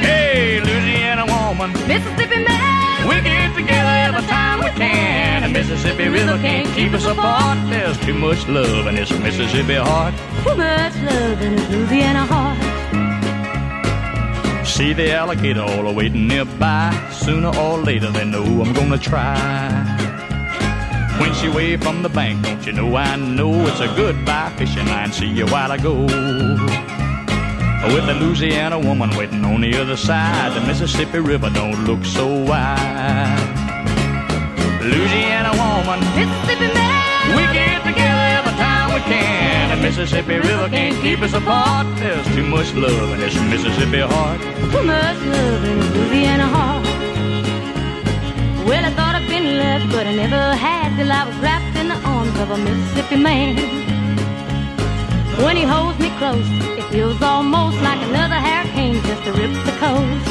Hey, 0.02 0.60
Louisiana 0.64 1.24
woman, 1.26 1.72
Mississippi 1.86 2.40
man, 2.40 2.91
we 3.08 3.20
get 3.20 3.54
together 3.54 3.94
every 4.08 4.22
time 4.28 4.60
we 4.60 4.70
can. 4.70 5.44
And 5.44 5.52
Mississippi 5.52 6.08
River 6.08 6.38
can't 6.38 6.68
keep 6.74 6.92
us 6.92 7.06
apart. 7.06 7.58
There's 7.70 7.98
too 7.98 8.14
much 8.14 8.46
love 8.48 8.86
in 8.86 8.94
this 8.94 9.10
Mississippi 9.10 9.74
heart. 9.74 10.14
too 10.44 10.56
much 10.56 10.96
love 11.02 11.42
in 11.42 11.56
this 11.56 11.68
Louisiana 11.70 12.24
heart. 12.26 12.72
See 14.66 14.92
the 14.92 15.12
alligator 15.12 15.62
all 15.62 15.92
waiting 15.94 16.28
nearby. 16.28 16.92
Sooner 17.12 17.54
or 17.56 17.78
later 17.78 18.10
they 18.10 18.24
know 18.24 18.44
I'm 18.62 18.72
gonna 18.72 18.98
try. 18.98 20.02
When 21.20 21.34
she 21.34 21.48
waved 21.48 21.84
from 21.84 22.02
the 22.02 22.08
bank, 22.08 22.42
don't 22.42 22.64
you 22.66 22.72
know 22.72 22.96
I 22.96 23.16
know 23.16 23.66
it's 23.66 23.80
a 23.80 23.86
goodbye 23.94 24.52
fishing 24.56 24.86
line. 24.86 25.12
See 25.12 25.28
you 25.28 25.46
while 25.46 25.70
I 25.70 25.76
go. 25.76 27.01
With 27.84 28.06
the 28.06 28.14
Louisiana 28.14 28.78
woman 28.78 29.10
waiting 29.16 29.44
on 29.44 29.60
the 29.60 29.76
other 29.76 29.96
side, 29.96 30.54
the 30.54 30.64
Mississippi 30.66 31.18
River 31.18 31.50
don't 31.50 31.84
look 31.84 32.04
so 32.04 32.26
wide. 32.26 33.42
Louisiana 34.80 35.50
woman, 35.50 35.98
Mississippi 36.14 36.72
man, 36.72 37.36
we 37.36 37.42
get 37.52 37.82
together 37.82 38.26
every 38.38 38.52
time 38.52 38.94
we 38.94 39.00
can. 39.00 39.76
The 39.76 39.82
Mississippi 39.82 40.36
River 40.36 40.68
can't 40.68 40.96
keep 41.02 41.20
us 41.22 41.34
apart. 41.34 41.86
There's 41.98 42.26
too 42.36 42.46
much 42.46 42.72
love 42.74 43.12
in 43.14 43.20
this 43.20 43.34
Mississippi 43.50 44.00
heart. 44.00 44.40
too 44.40 44.82
much 44.84 45.18
love 45.34 45.64
in 45.64 45.78
Louisiana 45.94 46.46
heart. 46.46 46.86
Well, 48.64 48.84
I 48.84 48.90
thought 48.94 49.16
I'd 49.16 49.28
been 49.28 49.58
left, 49.58 49.90
but 49.90 50.06
I 50.06 50.14
never 50.14 50.54
had 50.54 50.96
till 50.96 51.10
I 51.10 51.26
was 51.26 51.36
wrapped 51.38 51.76
in 51.76 51.88
the 51.88 51.98
arms 52.06 52.38
of 52.38 52.50
a 52.50 52.58
Mississippi 52.58 53.16
man. 53.16 53.56
When 55.44 55.56
he 55.56 55.64
holds 55.64 55.98
me 55.98 56.10
close, 56.18 56.71
feels 56.92 57.22
almost 57.22 57.80
like 57.80 57.98
another 58.02 58.34
hurricane 58.34 59.00
just 59.08 59.24
to 59.24 59.32
rip 59.32 59.50
the 59.64 59.72
coast. 59.80 60.28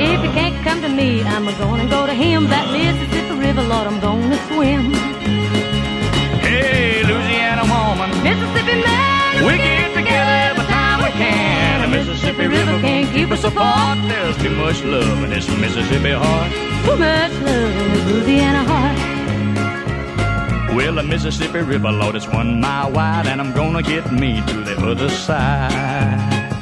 If 0.00 0.24
you 0.24 0.30
can't 0.30 0.56
come 0.64 0.80
to 0.80 0.88
me, 0.88 1.22
I'm 1.22 1.44
gonna 1.44 1.88
go 1.90 2.06
to 2.06 2.14
him. 2.14 2.48
That 2.48 2.66
Mississippi 2.72 3.34
River, 3.38 3.64
Lord, 3.64 3.86
I'm 3.86 4.00
gonna 4.00 4.38
swim. 4.48 4.94
Hey, 6.40 7.04
Louisiana 7.04 7.64
woman, 7.68 8.08
Mississippi 8.24 8.76
man, 8.80 9.44
we 9.46 9.58
get 9.58 9.92
together 9.92 10.36
every 10.48 10.66
time 10.72 10.98
we 11.04 11.10
can. 11.20 11.82
The 11.82 11.88
Mississippi 11.96 12.46
River 12.46 12.80
can't 12.80 13.12
keep 13.14 13.30
us 13.30 13.44
apart. 13.44 13.98
There's 14.08 14.38
too 14.38 14.56
much 14.56 14.82
love 14.84 15.22
in 15.22 15.28
this 15.28 15.46
Mississippi 15.60 16.12
heart. 16.12 16.50
too 16.86 16.96
much 16.96 17.34
love 17.46 17.76
in 17.82 17.92
this 17.92 18.04
Louisiana 18.10 18.64
heart. 18.64 19.17
Well, 20.78 20.94
the 20.94 21.02
Mississippi 21.02 21.58
River, 21.58 21.90
Lord, 21.90 22.14
it's 22.14 22.28
one 22.28 22.60
mile 22.60 22.92
wide, 22.92 23.26
and 23.26 23.40
I'm 23.40 23.52
gonna 23.52 23.82
get 23.82 24.12
me 24.12 24.40
to 24.46 24.62
the 24.62 24.76
other 24.86 25.08
side. 25.08 26.52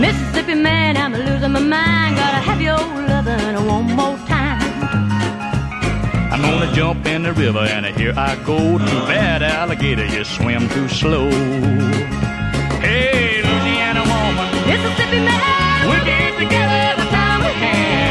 Mississippi 0.00 0.54
man, 0.54 0.96
I'm 0.96 1.12
losing 1.12 1.52
my 1.52 1.60
mind. 1.60 2.16
Gotta 2.16 2.38
have 2.38 2.58
your 2.58 2.78
lovin' 2.78 3.66
one 3.66 3.92
more 3.94 4.16
time. 4.26 4.62
I'm 6.32 6.40
gonna 6.40 6.72
jump 6.72 7.04
in 7.04 7.24
the 7.24 7.34
river, 7.34 7.58
and 7.58 7.84
here 7.84 8.14
I 8.16 8.34
go. 8.46 8.78
Too 8.78 9.00
bad, 9.12 9.42
alligator, 9.42 10.06
you 10.06 10.24
swim 10.24 10.66
too 10.70 10.88
slow. 10.88 11.28
Hey, 12.80 13.42
Louisiana 13.44 14.04
woman, 14.08 14.48
Mississippi 14.70 15.20
man, 15.20 15.88
we'll 15.90 16.04
get 16.06 16.38
together 16.38 16.78
every 16.92 17.08
time 17.10 17.40
we 17.44 17.52
can. 17.60 18.05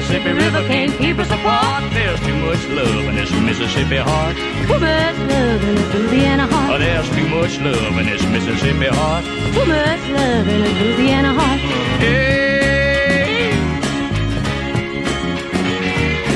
The 0.00 0.06
Mississippi 0.06 0.32
River 0.32 0.62
can't 0.66 0.92
keep 0.98 1.18
us 1.18 1.30
apart. 1.30 1.92
There's 1.92 2.18
too 2.20 2.34
much 2.40 2.66
love 2.68 3.04
in 3.04 3.16
this 3.16 3.30
Mississippi 3.32 3.96
heart. 3.98 4.34
too 4.34 4.78
much 4.80 5.18
love 5.28 5.62
in 5.62 5.74
this 5.74 5.94
Louisiana 5.94 6.48
Oh, 6.50 6.56
heart. 6.56 6.80
there's 6.80 7.08
too 7.10 7.28
much 7.28 7.58
love 7.60 7.98
in 7.98 8.06
this 8.06 8.22
Mississippi 8.24 8.86
heart. 8.86 9.24
Too 9.52 9.66
much 9.66 10.02
love 10.08 10.48
in 10.48 10.60
this 10.64 10.72
Louisiana 10.80 11.32
heart. 11.34 11.60
Hey, 12.00 13.52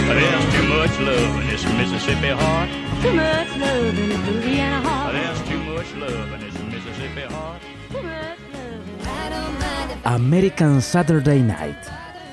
oh, 0.05 0.15
there's 0.21 0.47
too 0.55 0.67
much 0.69 0.95
love 1.01 1.41
in 1.41 1.47
this 1.49 1.65
Mississippi 1.65 2.29
heart. 2.37 2.69
Too 3.01 3.13
much 3.15 3.49
love 3.57 3.99
in 3.99 4.09
this 4.11 4.29
Louisiana 4.29 4.81
heart. 4.87 5.09
Oh, 5.09 5.19
there's 5.19 5.43
too 5.49 5.61
much 5.73 5.91
love 5.95 6.33
in 6.35 6.41
this 6.41 6.59
Mississippi 6.69 7.23
heart. 7.33 7.63
Too 7.91 8.03
much 8.03 8.39
love. 8.53 9.07
I 9.09 9.31
don't 9.31 9.59
mind 9.59 9.91
if 9.93 10.05
American 10.05 10.81
Saturday 10.83 11.41
Night 11.41 11.81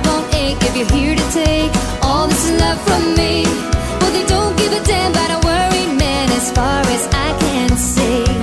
heart 0.00 0.06
won't 0.06 0.34
ache 0.34 0.58
if 0.62 0.76
you're 0.76 0.98
here 0.98 1.14
to 1.14 1.30
take 1.32 1.72
all 2.02 2.26
this 2.26 2.50
love 2.60 2.80
from 2.82 3.14
me. 3.14 3.44
Well, 4.00 4.12
they 4.12 4.26
don't 4.26 4.56
give 4.56 4.72
a 4.72 4.82
damn 4.84 5.12
about 5.12 5.30
a 5.30 5.46
worried 5.46 5.98
man 5.98 6.30
as 6.30 6.50
far 6.52 6.80
as 6.80 7.06
I 7.12 7.36
can 7.40 7.76
see. 7.76 8.39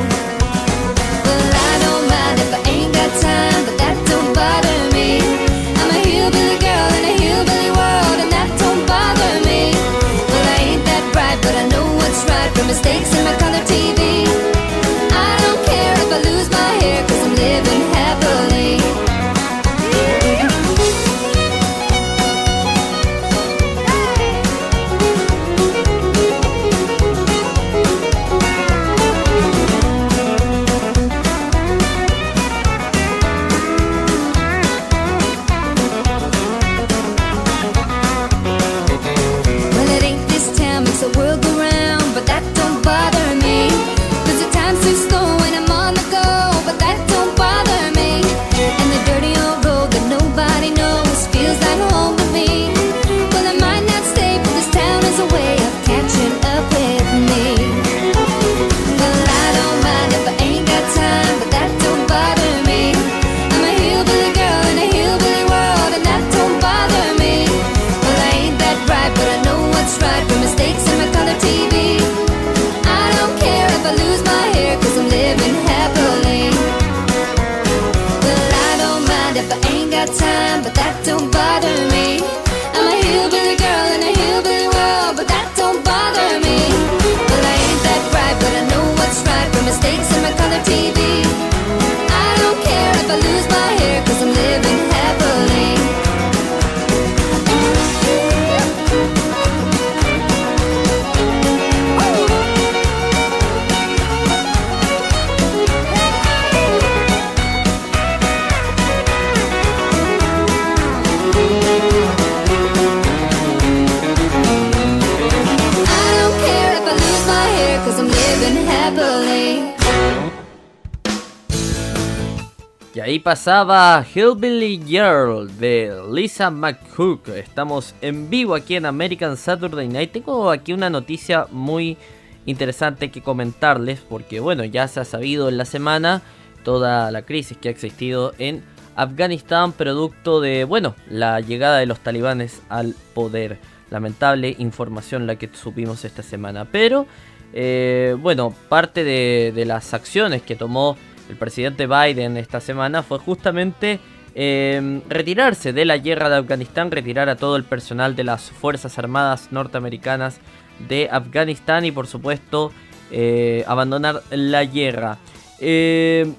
Ahí 123.07 123.19
pasaba 123.19 124.05
Hillbilly 124.13 124.83
Girl 124.85 125.47
de 125.57 125.97
Lisa 126.11 126.51
McCook. 126.51 127.29
Estamos 127.29 127.95
en 128.01 128.29
vivo 128.29 128.53
aquí 128.53 128.75
en 128.75 128.85
American 128.85 129.37
Saturday 129.37 129.87
Night. 129.87 130.11
Tengo 130.11 130.51
aquí 130.51 130.73
una 130.73 130.89
noticia 130.89 131.47
muy 131.51 131.97
interesante 132.45 133.09
que 133.09 133.21
comentarles 133.21 134.01
porque 134.01 134.41
bueno, 134.41 134.65
ya 134.65 134.89
se 134.89 134.99
ha 134.99 135.05
sabido 135.05 135.47
en 135.47 135.57
la 135.57 135.63
semana 135.63 136.21
toda 136.65 137.09
la 137.11 137.21
crisis 137.21 137.57
que 137.57 137.69
ha 137.69 137.71
existido 137.71 138.33
en 138.39 138.61
Afganistán 138.97 139.71
producto 139.71 140.41
de 140.41 140.65
bueno, 140.65 140.93
la 141.09 141.39
llegada 141.39 141.77
de 141.77 141.85
los 141.85 142.01
talibanes 142.01 142.61
al 142.67 142.93
poder. 143.13 143.57
Lamentable 143.89 144.53
información 144.59 145.27
la 145.27 145.37
que 145.37 145.49
supimos 145.53 146.03
esta 146.03 146.23
semana, 146.23 146.65
pero 146.65 147.07
eh, 147.53 148.17
bueno, 148.19 148.53
parte 148.67 149.05
de, 149.05 149.53
de 149.55 149.63
las 149.63 149.93
acciones 149.93 150.41
que 150.41 150.57
tomó 150.57 150.97
el 151.29 151.35
presidente 151.35 151.87
Biden 151.87 152.37
esta 152.37 152.59
semana 152.59 153.03
fue 153.03 153.19
justamente 153.19 153.99
eh, 154.35 155.01
retirarse 155.09 155.73
de 155.73 155.85
la 155.85 155.97
guerra 155.97 156.29
de 156.29 156.37
Afganistán, 156.37 156.91
retirar 156.91 157.29
a 157.29 157.35
todo 157.35 157.55
el 157.55 157.63
personal 157.63 158.15
de 158.15 158.23
las 158.23 158.51
Fuerzas 158.51 158.97
Armadas 158.99 159.49
norteamericanas 159.51 160.39
de 160.87 161.09
Afganistán 161.11 161.85
y 161.85 161.91
por 161.91 162.07
supuesto 162.07 162.71
eh, 163.11 163.63
abandonar 163.67 164.21
la 164.29 164.63
guerra. 164.65 165.17
Eh, 165.59 166.31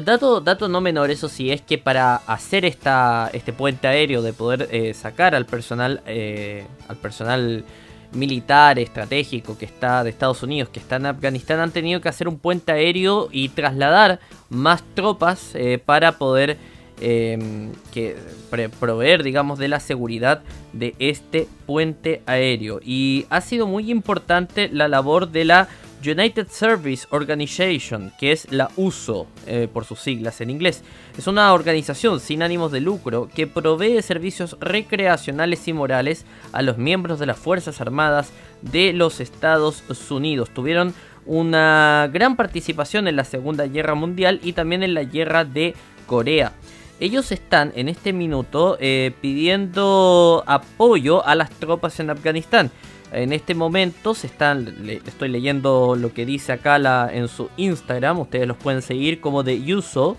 dato, 0.00 0.40
dato 0.40 0.68
no 0.68 0.80
menor, 0.80 1.10
eso 1.10 1.28
sí, 1.28 1.50
es 1.50 1.60
que 1.60 1.78
para 1.78 2.16
hacer 2.16 2.64
esta, 2.64 3.30
este 3.32 3.52
puente 3.52 3.86
aéreo 3.88 4.22
de 4.22 4.32
poder 4.32 4.68
eh, 4.70 4.94
sacar 4.94 5.34
al 5.34 5.46
personal, 5.46 6.02
eh, 6.06 6.66
al 6.88 6.96
personal 6.96 7.64
militar 8.12 8.78
estratégico 8.78 9.56
que 9.56 9.64
está 9.64 10.04
de 10.04 10.10
Estados 10.10 10.42
Unidos, 10.42 10.68
que 10.70 10.80
está 10.80 10.96
en 10.96 11.06
Afganistán, 11.06 11.60
han 11.60 11.70
tenido 11.70 12.00
que 12.00 12.08
hacer 12.08 12.28
un 12.28 12.38
puente 12.38 12.72
aéreo 12.72 13.28
y 13.30 13.48
trasladar 13.48 14.20
más 14.48 14.82
tropas 14.94 15.54
eh, 15.54 15.80
para 15.84 16.12
poder 16.12 16.58
eh, 17.00 17.70
proveer, 18.78 19.22
digamos, 19.22 19.58
de 19.58 19.68
la 19.68 19.80
seguridad 19.80 20.42
de 20.72 20.94
este 20.98 21.48
puente 21.66 22.22
aéreo. 22.26 22.80
Y 22.84 23.26
ha 23.30 23.40
sido 23.40 23.66
muy 23.66 23.90
importante 23.90 24.68
la 24.72 24.88
labor 24.88 25.30
de 25.30 25.44
la 25.44 25.68
United 26.06 26.48
Service 26.48 27.06
Organization, 27.10 28.12
que 28.18 28.32
es 28.32 28.50
la 28.50 28.70
USO 28.76 29.26
eh, 29.46 29.68
por 29.72 29.84
sus 29.84 30.00
siglas 30.00 30.40
en 30.40 30.50
inglés. 30.50 30.82
Es 31.16 31.26
una 31.26 31.52
organización 31.52 32.20
sin 32.20 32.42
ánimos 32.42 32.72
de 32.72 32.80
lucro 32.80 33.28
que 33.34 33.46
provee 33.46 34.02
servicios 34.02 34.56
recreacionales 34.60 35.66
y 35.68 35.72
morales 35.72 36.24
a 36.52 36.62
los 36.62 36.78
miembros 36.78 37.18
de 37.18 37.26
las 37.26 37.38
Fuerzas 37.38 37.80
Armadas 37.80 38.32
de 38.62 38.92
los 38.92 39.20
Estados 39.20 39.82
Unidos. 40.10 40.50
Tuvieron 40.50 40.94
una 41.26 42.10
gran 42.12 42.36
participación 42.36 43.08
en 43.08 43.16
la 43.16 43.24
Segunda 43.24 43.66
Guerra 43.66 43.94
Mundial 43.94 44.40
y 44.42 44.52
también 44.52 44.82
en 44.82 44.94
la 44.94 45.04
Guerra 45.04 45.44
de 45.44 45.74
Corea. 46.06 46.52
Ellos 47.00 47.32
están 47.32 47.72
en 47.74 47.88
este 47.88 48.12
minuto 48.12 48.76
eh, 48.78 49.12
pidiendo 49.20 50.44
apoyo 50.46 51.26
a 51.26 51.34
las 51.34 51.50
tropas 51.50 51.98
en 51.98 52.10
Afganistán. 52.10 52.70
En 53.12 53.32
este 53.32 53.54
momento 53.54 54.14
se 54.14 54.26
están, 54.26 54.74
estoy 55.06 55.28
leyendo 55.28 55.96
lo 55.96 56.14
que 56.14 56.24
dice 56.24 56.52
acá 56.52 57.10
en 57.12 57.28
su 57.28 57.50
Instagram, 57.58 58.18
ustedes 58.20 58.48
los 58.48 58.56
pueden 58.56 58.80
seguir 58.82 59.20
como 59.20 59.42
de 59.42 59.74
Uso. 59.74 60.16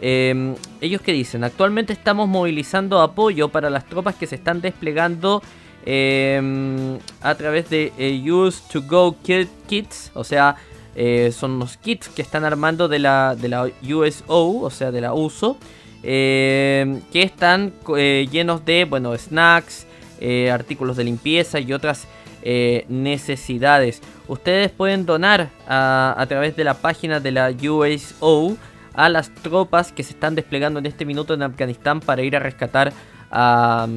Eh, 0.00 0.54
ellos 0.80 1.00
que 1.00 1.12
dicen, 1.12 1.44
actualmente 1.44 1.92
estamos 1.92 2.28
movilizando 2.28 3.00
apoyo 3.00 3.50
para 3.50 3.70
las 3.70 3.86
tropas 3.86 4.16
que 4.16 4.26
se 4.26 4.34
están 4.34 4.60
desplegando 4.60 5.40
eh, 5.86 6.98
a 7.20 7.34
través 7.36 7.70
de 7.70 7.92
eh, 7.96 8.20
Use 8.30 8.60
to 8.72 8.82
Go 8.82 9.14
Kit- 9.24 9.48
Kits, 9.68 10.10
o 10.14 10.24
sea, 10.24 10.56
eh, 10.96 11.32
son 11.32 11.60
los 11.60 11.76
kits 11.76 12.08
que 12.08 12.22
están 12.22 12.44
armando 12.44 12.88
de 12.88 12.98
la, 12.98 13.36
de 13.36 13.48
la 13.48 13.70
USO, 13.82 14.60
o 14.60 14.70
sea, 14.70 14.90
de 14.90 15.00
la 15.00 15.14
USO, 15.14 15.56
eh, 16.02 17.00
que 17.12 17.22
están 17.22 17.72
eh, 17.96 18.26
llenos 18.30 18.64
de, 18.64 18.84
bueno, 18.84 19.16
snacks, 19.16 19.86
eh, 20.20 20.50
artículos 20.50 20.96
de 20.96 21.04
limpieza 21.04 21.60
y 21.60 21.72
otras 21.72 22.06
eh, 22.42 22.84
necesidades. 22.88 24.02
Ustedes 24.28 24.70
pueden 24.70 25.06
donar 25.06 25.50
a, 25.66 26.14
a 26.16 26.26
través 26.26 26.56
de 26.56 26.64
la 26.64 26.74
página 26.74 27.20
de 27.20 27.32
la 27.32 27.50
USO 27.50 28.56
a 28.94 29.08
las 29.08 29.34
tropas 29.34 29.92
que 29.92 30.02
se 30.02 30.12
están 30.12 30.34
desplegando 30.34 30.78
en 30.78 30.86
este 30.86 31.04
minuto 31.04 31.34
en 31.34 31.42
Afganistán 31.42 32.00
para 32.00 32.22
ir 32.22 32.36
a 32.36 32.40
rescatar 32.40 32.92
a, 33.30 33.88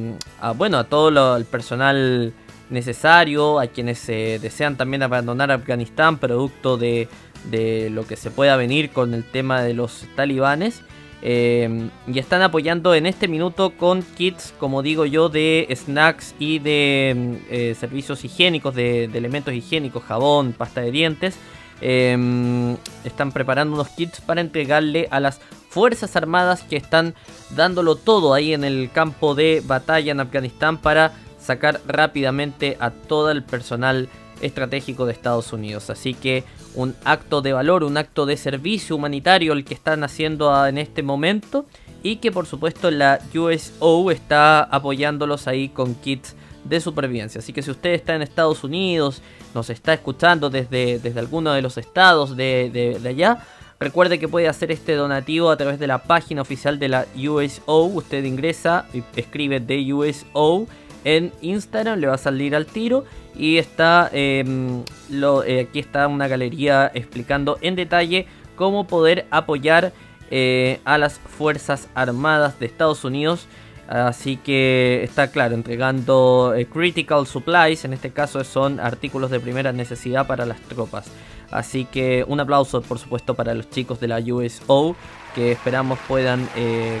bueno 0.56 0.78
a 0.78 0.84
todo 0.84 1.36
el 1.36 1.44
personal 1.44 2.32
necesario, 2.70 3.60
a 3.60 3.66
quienes 3.66 4.08
eh, 4.08 4.38
desean 4.40 4.76
también 4.76 5.02
abandonar 5.02 5.52
Afganistán 5.52 6.18
producto 6.18 6.76
de, 6.76 7.08
de 7.50 7.90
lo 7.90 8.06
que 8.06 8.16
se 8.16 8.30
pueda 8.30 8.56
venir 8.56 8.90
con 8.90 9.14
el 9.14 9.24
tema 9.24 9.62
de 9.62 9.74
los 9.74 10.06
talibanes. 10.16 10.82
Eh, 11.22 11.88
y 12.06 12.18
están 12.18 12.42
apoyando 12.42 12.94
en 12.94 13.06
este 13.06 13.26
minuto 13.26 13.70
con 13.76 14.02
kits, 14.02 14.52
como 14.58 14.82
digo 14.82 15.06
yo, 15.06 15.28
de 15.28 15.66
snacks 15.74 16.34
y 16.38 16.58
de 16.58 17.14
mm, 17.16 17.34
eh, 17.50 17.76
servicios 17.78 18.24
higiénicos, 18.24 18.74
de, 18.74 19.04
elementos 19.04 19.54
higiénicos, 19.54 20.04
jabón, 20.04 20.52
pasta 20.52 20.82
de 20.82 20.90
dientes. 20.90 21.36
Eh, 21.80 22.76
están 23.04 23.32
preparando 23.32 23.74
unos 23.74 23.88
kits 23.88 24.20
para 24.20 24.40
entregarle 24.40 25.08
a 25.10 25.20
las 25.20 25.40
Fuerzas 25.68 26.16
Armadas 26.16 26.62
que 26.62 26.76
están 26.76 27.14
dándolo 27.50 27.96
todo 27.96 28.32
ahí 28.32 28.54
en 28.54 28.64
el 28.64 28.90
campo 28.92 29.34
de 29.34 29.62
batalla 29.66 30.12
en 30.12 30.20
Afganistán 30.20 30.78
para 30.78 31.12
sacar 31.38 31.82
rápidamente 31.86 32.78
a 32.80 32.90
todo 32.90 33.30
el 33.30 33.42
personal 33.42 34.08
estratégico 34.40 35.04
de 35.04 35.12
Estados 35.12 35.52
Unidos. 35.52 35.90
Así 35.90 36.14
que 36.14 36.44
un 36.76 36.94
acto 37.04 37.42
de 37.42 37.52
valor, 37.52 37.82
un 37.84 37.96
acto 37.96 38.26
de 38.26 38.36
servicio 38.36 38.94
humanitario 38.96 39.52
el 39.52 39.64
que 39.64 39.74
están 39.74 40.04
haciendo 40.04 40.66
en 40.66 40.78
este 40.78 41.02
momento 41.02 41.66
y 42.02 42.16
que 42.16 42.30
por 42.30 42.46
supuesto 42.46 42.90
la 42.90 43.18
USO 43.34 44.10
está 44.10 44.62
apoyándolos 44.62 45.48
ahí 45.48 45.68
con 45.70 45.94
kits 45.96 46.36
de 46.64 46.80
supervivencia. 46.80 47.38
Así 47.40 47.52
que 47.52 47.62
si 47.62 47.70
usted 47.70 47.90
está 47.94 48.14
en 48.14 48.22
Estados 48.22 48.62
Unidos, 48.64 49.22
nos 49.54 49.70
está 49.70 49.94
escuchando 49.94 50.50
desde, 50.50 50.98
desde 50.98 51.18
alguno 51.20 51.52
de 51.52 51.62
los 51.62 51.78
estados 51.78 52.36
de, 52.36 52.70
de- 52.72 52.98
de 52.98 53.08
allá, 53.08 53.38
recuerde 53.80 54.18
que 54.18 54.28
puede 54.28 54.48
hacer 54.48 54.70
este 54.72 54.94
donativo 54.94 55.50
a 55.50 55.56
través 55.56 55.78
de 55.78 55.86
la 55.86 55.98
página 56.02 56.42
oficial 56.42 56.78
de 56.78 56.88
la 56.88 57.06
USO. 57.16 57.84
Usted 57.84 58.24
ingresa 58.24 58.86
y 58.92 59.02
escribe 59.18 59.60
de 59.60 59.92
USO 59.94 60.66
en 61.06 61.32
Instagram, 61.40 62.00
le 62.00 62.08
va 62.08 62.14
a 62.14 62.18
salir 62.18 62.56
al 62.56 62.66
tiro 62.66 63.04
y 63.36 63.58
está 63.58 64.10
em, 64.12 64.82
eh, 65.46 65.66
aquí 65.68 65.78
está 65.78 66.08
una 66.08 66.26
galería 66.26 66.90
explicando 66.92 67.58
en 67.60 67.76
detalle 67.76 68.26
cómo 68.56 68.88
poder 68.88 69.24
apoyar 69.30 69.92
eh, 70.32 70.80
a 70.84 70.98
las 70.98 71.20
Fuerzas 71.20 71.88
Armadas 71.94 72.58
de 72.58 72.66
Estados 72.66 73.04
Unidos. 73.04 73.46
Así 73.86 74.36
que 74.36 75.04
está 75.04 75.30
claro, 75.30 75.54
entregando 75.54 76.54
eh, 76.56 76.66
critical 76.66 77.24
supplies, 77.28 77.84
en 77.84 77.92
este 77.92 78.10
caso 78.10 78.42
son 78.42 78.80
artículos 78.80 79.30
de 79.30 79.38
primera 79.38 79.72
necesidad 79.72 80.26
para 80.26 80.44
las 80.44 80.60
tropas. 80.62 81.06
Así 81.52 81.84
que 81.84 82.24
un 82.26 82.40
aplauso 82.40 82.82
por 82.82 82.98
supuesto 82.98 83.34
para 83.34 83.54
los 83.54 83.70
chicos 83.70 84.00
de 84.00 84.08
la 84.08 84.18
USO 84.18 84.96
que 85.36 85.52
esperamos 85.52 86.00
puedan 86.08 86.48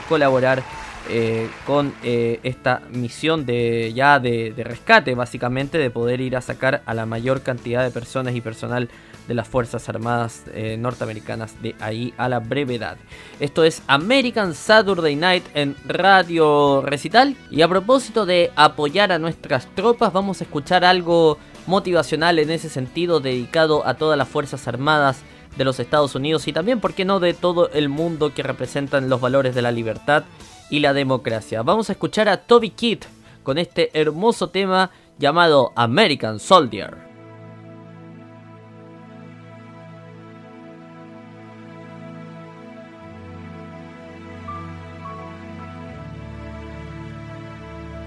colaborar 0.08 0.62
eh, 1.08 1.48
con 1.66 1.94
eh, 2.02 2.40
esta 2.42 2.82
misión 2.90 3.46
de 3.46 3.92
ya 3.94 4.18
de, 4.18 4.52
rescate 4.56 5.14
básicamente 5.14 5.78
de 5.78 5.90
poder 5.90 6.20
ir 6.20 6.36
a 6.36 6.40
sacar 6.40 6.82
a 6.84 6.94
la 6.94 7.06
mayor 7.06 7.42
cantidad 7.42 7.84
de 7.84 7.90
personas 7.90 8.34
y 8.34 8.40
personal 8.40 8.88
de 9.28 9.34
las 9.34 9.46
Fuerzas 9.46 9.88
Armadas 9.88 10.44
eh, 10.52 10.76
norteamericanas 10.78 11.60
de 11.62 11.74
ahí 11.80 12.12
a 12.16 12.28
la 12.28 12.40
brevedad. 12.40 12.96
Esto 13.40 13.64
es 13.64 13.82
American 13.86 14.54
Saturday 14.54 15.16
Night 15.16 15.44
en 15.54 15.76
Radio 15.84 16.82
Recital. 16.82 17.36
Y 17.50 17.62
a 17.62 17.68
propósito 17.68 18.26
de 18.26 18.52
apoyar 18.56 19.12
a 19.12 19.18
nuestras 19.18 19.66
tropas, 19.74 20.12
vamos 20.12 20.40
a 20.40 20.44
escuchar 20.44 20.84
algo 20.84 21.38
motivacional 21.66 22.38
en 22.38 22.50
ese 22.50 22.68
sentido 22.68 23.20
dedicado 23.20 23.86
a 23.86 23.94
todas 23.94 24.16
las 24.16 24.28
Fuerzas 24.28 24.66
Armadas 24.68 25.22
de 25.56 25.64
los 25.64 25.80
Estados 25.80 26.14
Unidos 26.14 26.46
y 26.48 26.52
también, 26.52 26.80
¿por 26.80 26.94
qué 26.94 27.04
no?, 27.04 27.18
de 27.18 27.34
todo 27.34 27.70
el 27.70 27.88
mundo 27.88 28.34
que 28.34 28.42
representan 28.42 29.08
los 29.08 29.20
valores 29.20 29.54
de 29.54 29.62
la 29.62 29.70
libertad 29.70 30.24
y 30.70 30.80
la 30.80 30.92
democracia. 30.92 31.62
Vamos 31.62 31.88
a 31.88 31.92
escuchar 31.92 32.28
a 32.28 32.38
Toby 32.38 32.70
Kidd 32.70 33.04
con 33.42 33.58
este 33.58 33.90
hermoso 33.98 34.48
tema 34.48 34.90
llamado 35.18 35.72
American 35.76 36.40
Soldier. 36.40 37.06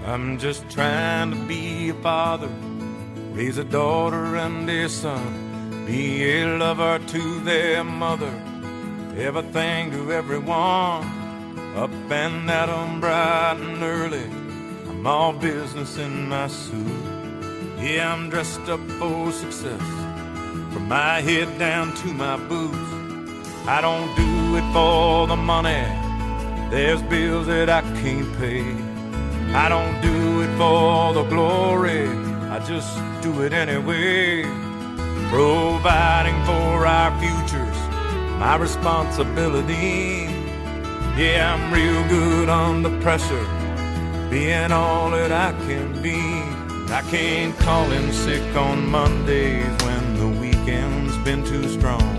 I'm 0.06 0.38
just 0.38 0.68
trying 0.68 1.30
to 1.30 1.36
be 1.46 1.90
a 1.90 1.94
father, 2.02 2.48
raise 3.32 3.58
a 3.58 3.64
daughter 3.64 4.36
and 4.36 4.68
a 4.68 4.88
son, 4.88 5.84
be 5.86 6.24
a 6.24 6.58
lover 6.58 6.98
to 6.98 7.40
their 7.44 7.84
mother, 7.84 8.32
everything 9.16 9.92
to 9.92 10.12
everyone. 10.12 11.19
Up 11.76 11.90
and 12.10 12.50
at 12.50 12.68
'em 12.68 13.00
bright 13.00 13.56
and 13.60 13.80
early, 13.80 14.28
I'm 14.88 15.06
all 15.06 15.32
business 15.32 15.98
in 15.98 16.28
my 16.28 16.48
suit. 16.48 17.04
Yeah, 17.78 18.12
I'm 18.12 18.28
dressed 18.28 18.68
up 18.68 18.80
for 18.98 19.30
success, 19.30 19.80
from 20.72 20.88
my 20.88 21.20
head 21.20 21.58
down 21.60 21.94
to 22.02 22.08
my 22.08 22.36
boots. 22.36 22.76
I 23.68 23.80
don't 23.80 24.14
do 24.16 24.56
it 24.56 24.64
for 24.72 25.28
the 25.28 25.36
money, 25.36 25.84
there's 26.70 27.02
bills 27.02 27.46
that 27.46 27.70
I 27.70 27.82
can't 28.02 28.30
pay. 28.40 28.64
I 29.54 29.68
don't 29.68 30.00
do 30.02 30.42
it 30.42 30.52
for 30.58 31.14
the 31.14 31.22
glory, 31.22 32.08
I 32.50 32.58
just 32.58 32.98
do 33.22 33.42
it 33.42 33.52
anyway. 33.52 34.42
Providing 35.30 36.38
for 36.44 36.84
our 36.84 37.12
futures, 37.20 37.78
my 38.40 38.56
responsibility. 38.56 40.39
Yeah, 41.16 41.54
I'm 41.54 41.72
real 41.72 42.08
good 42.08 42.48
under 42.48 42.98
pressure, 43.00 43.46
being 44.30 44.72
all 44.72 45.10
that 45.10 45.32
I 45.32 45.52
can 45.66 46.00
be. 46.00 46.18
I 46.92 47.02
can't 47.10 47.54
call 47.58 47.90
in 47.90 48.10
sick 48.12 48.56
on 48.56 48.86
Mondays 48.88 49.66
when 49.84 50.18
the 50.18 50.40
weekend's 50.40 51.16
been 51.18 51.44
too 51.44 51.68
strong. 51.68 52.16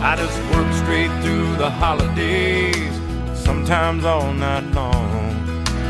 I 0.00 0.14
just 0.16 0.38
work 0.54 0.70
straight 0.74 1.10
through 1.22 1.56
the 1.56 1.70
holidays, 1.70 2.92
sometimes 3.34 4.04
all 4.04 4.32
night 4.34 4.70
long. 4.74 5.38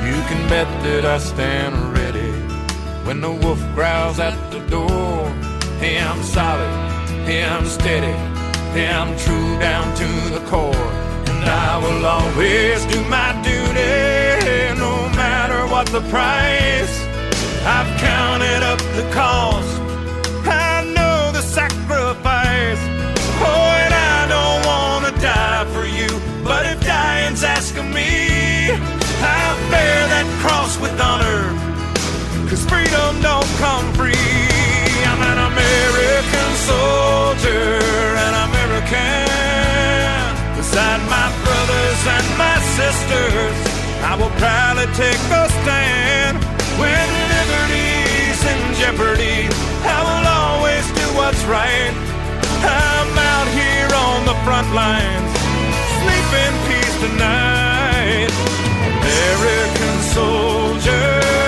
You 0.06 0.16
can 0.28 0.48
bet 0.48 0.68
that 0.84 1.04
I 1.04 1.18
stand 1.18 1.98
ready 1.98 2.30
when 3.04 3.20
the 3.20 3.32
wolf 3.32 3.60
growls 3.74 4.20
at 4.20 4.36
the 4.52 4.60
door. 4.68 5.28
Hey, 5.80 5.98
I'm 5.98 6.22
solid, 6.22 6.70
hey, 7.26 7.44
I'm 7.44 7.66
steady, 7.66 8.16
hey, 8.72 8.88
I'm 8.88 9.16
true 9.18 9.58
down 9.58 9.94
to 9.96 10.06
the 10.38 10.46
core. 10.46 11.07
I 11.48 11.78
will 11.78 12.04
always 12.04 12.84
do 12.86 13.02
my 13.08 13.32
duty, 13.42 14.78
no 14.78 15.08
matter 15.16 15.66
what 15.72 15.86
the 15.86 16.02
price. 16.12 16.94
I've 17.64 17.90
counted 18.00 18.62
up 18.62 18.78
the 18.98 19.08
cost, 19.12 19.80
I 20.44 20.84
know 20.96 21.32
the 21.32 21.42
sacrifice. 21.42 22.82
Oh, 23.40 23.70
and 23.84 23.94
I 23.94 24.18
don't 24.34 24.60
want 24.70 25.02
to 25.06 25.20
die 25.20 25.64
for 25.74 25.84
you, 25.84 26.08
but 26.44 26.66
if 26.66 26.80
dying's 26.84 27.42
asking 27.42 27.92
me, 27.92 28.70
I'll 29.20 29.58
bear 29.70 30.00
that 30.14 30.26
cross 30.42 30.78
with 30.78 30.98
honor, 31.00 31.42
cause 32.48 32.64
freedom 32.66 33.20
don't 33.22 33.50
come 33.58 33.86
free. 33.94 34.14
I'm 35.10 35.20
an 35.22 35.38
American 35.52 36.50
soul. 36.66 37.07
sisters, 42.78 43.56
I 44.06 44.14
will 44.14 44.30
proudly 44.38 44.86
take 44.94 45.22
a 45.34 45.44
stand. 45.60 46.38
When 46.78 47.06
liberty's 47.34 48.40
in 48.52 48.60
jeopardy, 48.78 49.50
I 49.82 49.98
will 50.06 50.26
always 50.42 50.86
do 51.00 51.06
what's 51.18 51.42
right. 51.50 51.94
I'm 52.62 53.12
out 53.34 53.48
here 53.60 53.90
on 54.06 54.18
the 54.30 54.36
front 54.46 54.68
lines, 54.78 55.30
sleep 56.00 56.30
in 56.44 56.52
peace 56.70 56.96
tonight. 57.02 58.30
American 58.94 59.96
soldier. 60.14 61.47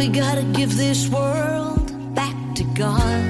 We 0.00 0.08
gotta 0.08 0.44
give 0.44 0.78
this 0.78 1.10
world 1.10 2.14
back 2.14 2.34
to 2.54 2.64
God. 2.64 3.22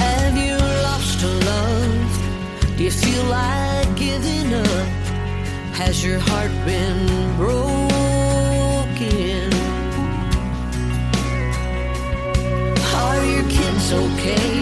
Have 0.00 0.34
you 0.38 0.56
lost 0.88 1.22
a 1.22 1.32
love? 1.50 2.76
Do 2.78 2.84
you 2.84 2.90
feel 2.90 3.24
like 3.24 3.94
giving 3.94 4.54
up? 4.54 4.88
Has 5.74 6.02
your 6.02 6.18
heart 6.18 6.50
been 6.64 7.36
broken? 7.36 7.52
Are 13.04 13.22
your 13.32 13.46
kids 13.50 13.92
okay? 13.92 14.56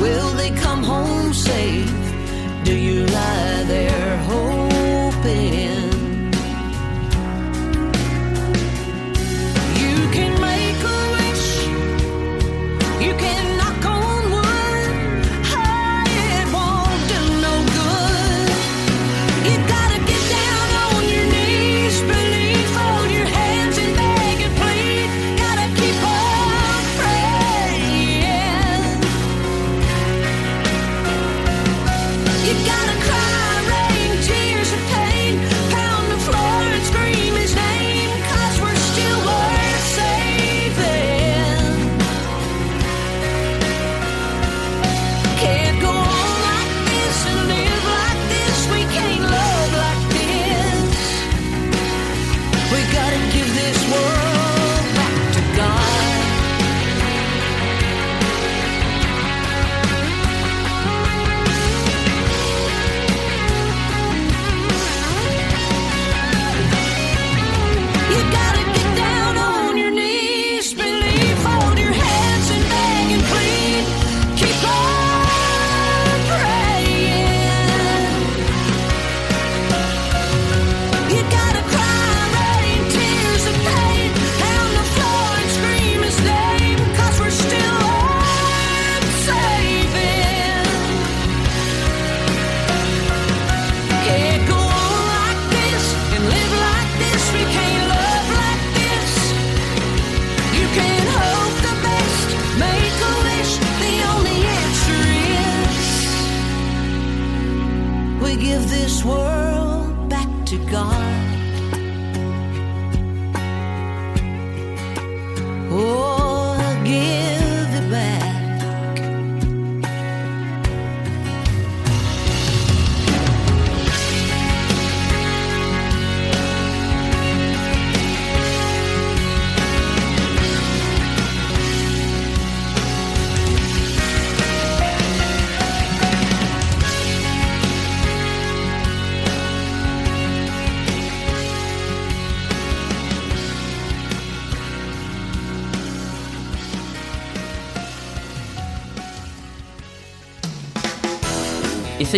Will 0.00 0.30
they 0.40 0.52
come 0.52 0.82
home 0.82 1.34
safe? 1.34 1.92
Do 2.64 2.74
you 2.74 3.04
lie 3.04 3.62
there 3.64 4.16
whole? 4.28 4.75
happen 5.26 5.75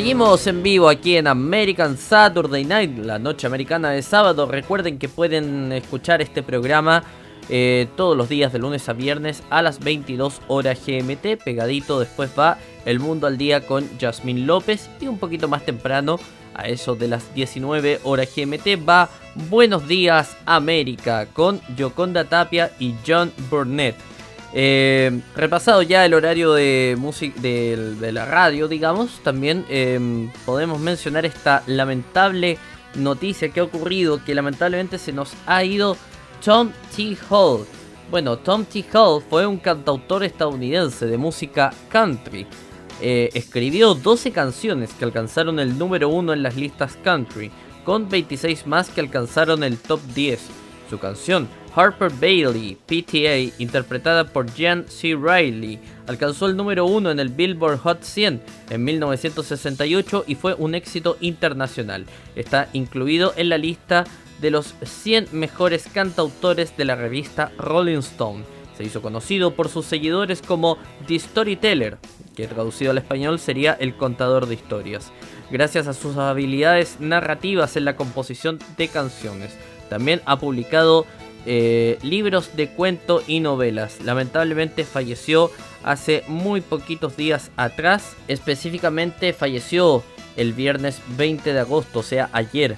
seguimos 0.09 0.47
en 0.47 0.63
vivo 0.63 0.89
aquí 0.89 1.19
en 1.19 1.27
American 1.27 1.99
Saturday 1.99 2.65
Night, 2.65 2.97
la 2.97 3.19
noche 3.19 3.47
americana 3.47 3.91
de 3.91 4.01
sábado. 4.01 4.47
Recuerden 4.47 4.99
que 4.99 5.07
pueden 5.07 5.71
escuchar 5.71 6.23
este 6.23 6.43
programa 6.43 7.05
eh, 7.51 7.89
todos 7.95 8.17
los 8.17 8.31
días 8.31 8.51
de 8.51 8.59
lunes 8.59 8.89
a 8.89 8.95
viernes 8.95 9.43
a 9.51 9.61
las 9.61 9.81
22 9.81 10.41
horas 10.49 10.79
GMT. 10.87 11.45
Pegadito 11.45 12.01
después 12.01 12.31
va 12.39 12.57
El 12.87 13.01
Mundo 13.01 13.27
al 13.27 13.37
Día 13.37 13.67
con 13.67 13.87
Jasmine 14.01 14.47
López. 14.47 14.89
Y 14.99 15.09
un 15.09 15.19
poquito 15.19 15.47
más 15.47 15.67
temprano, 15.67 16.19
a 16.55 16.69
eso 16.69 16.95
de 16.97 17.09
las 17.09 17.35
19 17.35 18.01
horas 18.05 18.31
GMT, 18.35 18.89
va 18.89 19.11
Buenos 19.51 19.87
Días 19.87 20.39
América 20.47 21.27
con 21.35 21.61
Yoconda 21.77 22.25
Tapia 22.25 22.71
y 22.79 22.95
John 23.07 23.31
Burnett. 23.51 23.95
Eh, 24.55 25.21
repasado 25.37 25.83
ya 25.83 26.07
el 26.07 26.15
horario 26.15 26.55
de, 26.55 26.97
música 26.99 27.39
de, 27.41 28.11
la 28.13 28.25
radio, 28.25 28.67
digamos, 28.67 29.21
también 29.23 29.67
eh, 29.69 30.29
podemos 30.47 30.81
mencionar 30.81 31.27
esta 31.27 31.63
lamentable 31.67 32.59
noticia 32.95 33.51
que 33.51 33.61
ha 33.61 33.65
ocurrido, 33.65 34.25
que 34.25 34.35
lamentablemente 34.35 34.99
se 34.99 35.13
nos 35.13 35.35
ha 35.47 35.65
ido 35.65 35.97
Tom 36.45 36.71
T. 36.97 37.17
Hall. 37.29 37.67
Bueno, 38.11 38.39
Tom 38.39 38.65
T. 38.65 38.85
Hall 38.95 39.23
fue 39.29 39.47
un 39.47 39.59
cantautor 39.59 40.25
estadounidense 40.25 41.07
de 41.07 41.19
música 41.19 41.73
country. 41.91 42.47
Eh, 43.01 43.31
escribió 43.35 43.95
12 43.95 44.33
canciones 44.33 44.93
que 44.95 45.05
alcanzaron 45.05 45.61
el 45.61 45.79
número 45.79 46.09
1 46.09 46.33
en 46.33 46.43
las 46.43 46.57
listas 46.57 46.97
country, 47.05 47.51
con 47.85 48.09
26 48.09 48.67
más 48.67 48.89
que 48.89 49.01
alcanzaron 49.01 49.63
el 49.63 49.79
top 49.79 50.01
10. 50.15 50.41
Su 50.89 50.99
canción 50.99 51.49
Harper 51.79 52.11
Bailey, 52.11 52.77
PTA, 52.87 53.55
interpretada 53.63 54.25
por 54.25 54.51
Jan 54.51 54.85
C. 54.89 55.15
Riley, 55.15 55.79
alcanzó 56.09 56.47
el 56.47 56.57
número 56.57 56.87
1 56.87 57.13
en 57.13 57.21
el 57.21 57.29
Billboard 57.29 57.79
Hot 57.79 58.03
100 58.03 58.43
en 58.71 58.85
1968 58.85 60.25
y 60.27 60.35
fue 60.35 60.55
un 60.55 60.75
éxito 60.75 61.17
internacional. 61.21 62.05
Está 62.35 62.69
incluido 62.73 63.33
en 63.37 63.49
la 63.49 63.59
lista 63.59 64.03
de 64.41 64.51
los 64.51 64.75
100 64.83 65.29
mejores 65.31 65.87
cantautores 65.87 66.77
de 66.77 66.85
la 66.85 66.97
revista 66.97 67.53
Rolling 67.59 67.99
Stone. 67.99 68.43
Se 68.77 68.83
hizo 68.83 69.01
conocido 69.01 69.55
por 69.55 69.69
sus 69.69 69.87
seguidores 69.87 70.43
como 70.43 70.79
The 71.07 71.17
Storyteller, 71.21 71.99
que 72.35 72.49
traducido 72.49 72.91
al 72.91 72.99
español 72.99 73.39
sería 73.39 73.75
el 73.75 73.95
contador 73.95 74.47
de 74.47 74.55
historias, 74.55 75.13
gracias 75.49 75.87
a 75.87 75.95
sus 75.95 76.17
habilidades 76.17 76.97
narrativas 76.99 77.77
en 77.77 77.85
la 77.85 77.95
composición 77.95 78.59
de 78.77 78.89
canciones. 78.89 79.57
También 79.89 80.21
ha 80.27 80.39
publicado 80.39 81.07
eh, 81.51 81.99
libros 82.03 82.55
de 82.57 82.69
cuento 82.69 83.23
y 83.27 83.41
novelas. 83.41 84.03
Lamentablemente 84.05 84.85
falleció 84.85 85.51
hace 85.83 86.23
muy 86.29 86.61
poquitos 86.61 87.17
días 87.17 87.51
atrás. 87.57 88.17
Específicamente 88.29 89.33
falleció 89.33 90.03
el 90.37 90.53
viernes 90.53 91.01
20 91.17 91.55
de 91.55 91.59
agosto, 91.59 92.01
o 92.01 92.03
sea, 92.03 92.29
ayer. 92.33 92.77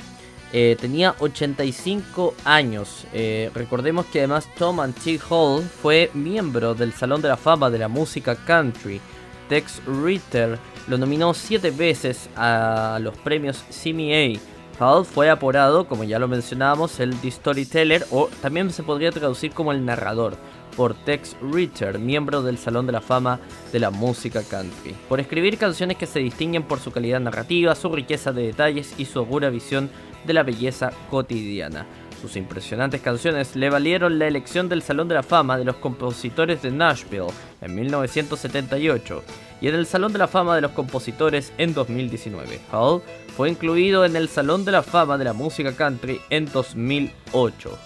Eh, 0.53 0.77
tenía 0.81 1.17
85 1.19 2.37
años. 2.45 3.07
Eh, 3.13 3.51
recordemos 3.55 4.07
que 4.07 4.21
además 4.21 4.49
Tom 4.57 4.79
T. 4.93 5.19
Hall 5.29 5.65
fue 5.65 6.13
miembro 6.15 6.77
del 6.77 6.93
Salón 6.93 7.23
de 7.23 7.29
la 7.29 7.37
Fama 7.37 7.71
de 7.71 7.79
la 7.79 7.89
Música 7.89 8.37
Country. 8.37 9.01
Tex 9.49 9.81
Ritter 9.85 10.61
lo 10.87 10.97
nominó 10.97 11.35
7 11.35 11.73
veces 11.73 12.31
a 12.37 13.01
los 13.03 13.17
premios 13.19 13.65
CMA. 13.69 14.39
Hall 14.81 15.05
fue 15.05 15.29
apodado, 15.29 15.87
como 15.87 16.05
ya 16.05 16.19
lo 16.19 16.27
mencionábamos, 16.27 17.01
el 17.01 17.15
The 17.21 17.31
Storyteller 17.31 18.07
o 18.11 18.31
también 18.41 18.71
se 18.71 18.83
podría 18.83 19.13
traducir 19.13 19.53
como 19.53 19.73
el 19.73 19.85
narrador 19.85 20.39
por 20.75 20.95
Tex 20.95 21.37
Ritter, 21.43 21.99
miembro 21.99 22.43
del 22.43 22.57
Salón 22.57 22.87
de 22.87 22.93
la 22.93 23.03
Fama 23.03 23.41
de 23.73 23.79
la 23.79 23.91
Música 23.91 24.43
Country, 24.43 24.97
por 25.07 25.21
escribir 25.21 25.59
canciones 25.59 25.99
que 25.99 26.07
se 26.07 26.21
distinguen 26.21 26.63
por 26.63 26.81
su 26.81 26.93
calidad 26.93 27.21
narrativa, 27.21 27.75
su 27.75 27.91
riqueza 27.91 28.33
de 28.33 28.47
detalles 28.47 28.95
y 28.97 29.05
su 29.05 29.19
aguda 29.19 29.51
visión 29.51 29.91
de 30.25 30.33
la 30.33 30.45
belleza 30.45 30.93
cotidiana. 31.11 31.85
Sus 32.23 32.37
impresionantes 32.37 33.03
canciones 33.03 33.57
le 33.57 33.69
valieron 33.69 34.19
la 34.19 34.29
elección 34.29 34.71
del 34.71 34.83
Salón 34.83 35.09
de 35.09 35.15
la 35.15 35.23
Fama 35.23 35.59
de 35.59 35.65
los 35.67 35.77
Compositores 35.77 36.63
de 36.63 36.71
Nashville 36.71 37.33
en 37.61 37.75
1978 37.75 39.23
y 39.61 39.69
en 39.69 39.75
el 39.75 39.87
Salón 39.87 40.13
de 40.13 40.19
la 40.19 40.29
Fama 40.29 40.55
de 40.55 40.63
los 40.63 40.73
Compositores 40.73 41.53
en 41.59 41.75
2019. 41.75 42.61
Hall 42.73 43.03
fue 43.37 43.51
incluido 43.51 44.05
en 44.05 44.17
el 44.17 44.29
Salón 44.29 44.65
de 44.65 44.73
la 44.73 44.83
Fama 44.83 45.19
de 45.19 45.25
la 45.25 45.33
Música 45.33 45.75
Country 45.75 46.21
en 46.31 46.47
2008. 46.47 47.79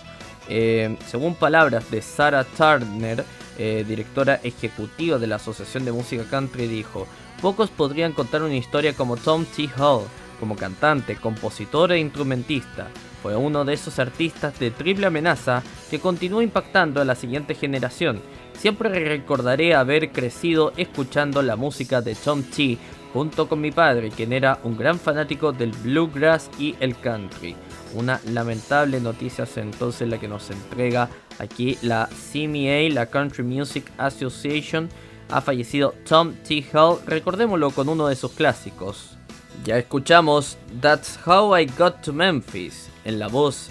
Eh, 0.49 0.97
según 1.07 1.35
palabras 1.35 1.91
de 1.91 2.03
Sarah 2.03 2.45
Turner, 2.45 3.25
eh, 3.59 3.85
directora 3.87 4.41
ejecutiva 4.43 5.19
de 5.19 5.27
la 5.27 5.37
Asociación 5.37 5.85
de 5.85 5.93
Música 5.93 6.25
Country, 6.29 6.67
dijo, 6.67 7.07
pocos 7.41 7.71
podrían 7.71 8.13
contar 8.13 8.43
una 8.43 8.57
historia 8.57 8.95
como 8.95 9.17
Tom 9.17 9.45
T. 9.45 9.69
Hall, 9.79 10.05
como 10.41 10.57
cantante, 10.57 11.17
compositor 11.17 11.93
e 11.93 11.99
instrumentista. 11.99 12.89
Fue 13.23 13.37
uno 13.37 13.65
de 13.65 13.73
esos 13.73 13.99
artistas 13.99 14.59
de 14.59 14.71
triple 14.71 15.07
amenaza 15.07 15.63
que 15.91 15.99
continúa 15.99 16.43
impactando 16.43 17.01
a 17.01 17.05
la 17.05 17.15
siguiente 17.15 17.55
generación. 17.55 18.21
Siempre 18.59 18.89
recordaré 18.89 19.75
haber 19.75 20.11
crecido 20.11 20.73
escuchando 20.77 21.43
la 21.43 21.57
música 21.57 22.01
de 22.01 22.15
Tom 22.15 22.43
T. 22.43 22.79
junto 23.13 23.49
con 23.49 23.61
mi 23.61 23.71
padre, 23.71 24.11
quien 24.11 24.33
era 24.33 24.59
un 24.65 24.77
gran 24.77 24.99
fanático 24.99 25.53
del 25.53 25.71
bluegrass 25.71 26.51
y 26.59 26.75
el 26.81 26.97
country. 26.97 27.55
Una 27.95 28.21
lamentable 28.33 29.01
noticia 29.01 29.45
es 29.45 29.57
entonces 29.57 30.09
la 30.09 30.19
que 30.19 30.27
nos 30.27 30.51
entrega 30.51 31.09
aquí 31.39 31.79
la 31.83 32.09
CMA, 32.09 32.93
la 32.93 33.07
Country 33.07 33.45
Music 33.45 33.85
Association. 33.99 34.89
Ha 35.31 35.41
fallecido 35.41 35.95
Tom 36.09 36.35
T. 36.47 36.65
Hall, 36.73 36.99
recordémoslo 37.07 37.71
con 37.71 37.89
uno 37.89 38.09
de 38.09 38.17
sus 38.17 38.33
clásicos. 38.33 39.17
Ya 39.65 39.79
escuchamos 39.79 40.59
That's 40.81 41.19
How 41.25 41.57
I 41.57 41.67
Got 41.79 42.03
to 42.03 42.13
Memphis 42.13 42.89
en 43.05 43.19
la 43.19 43.29
voz 43.29 43.71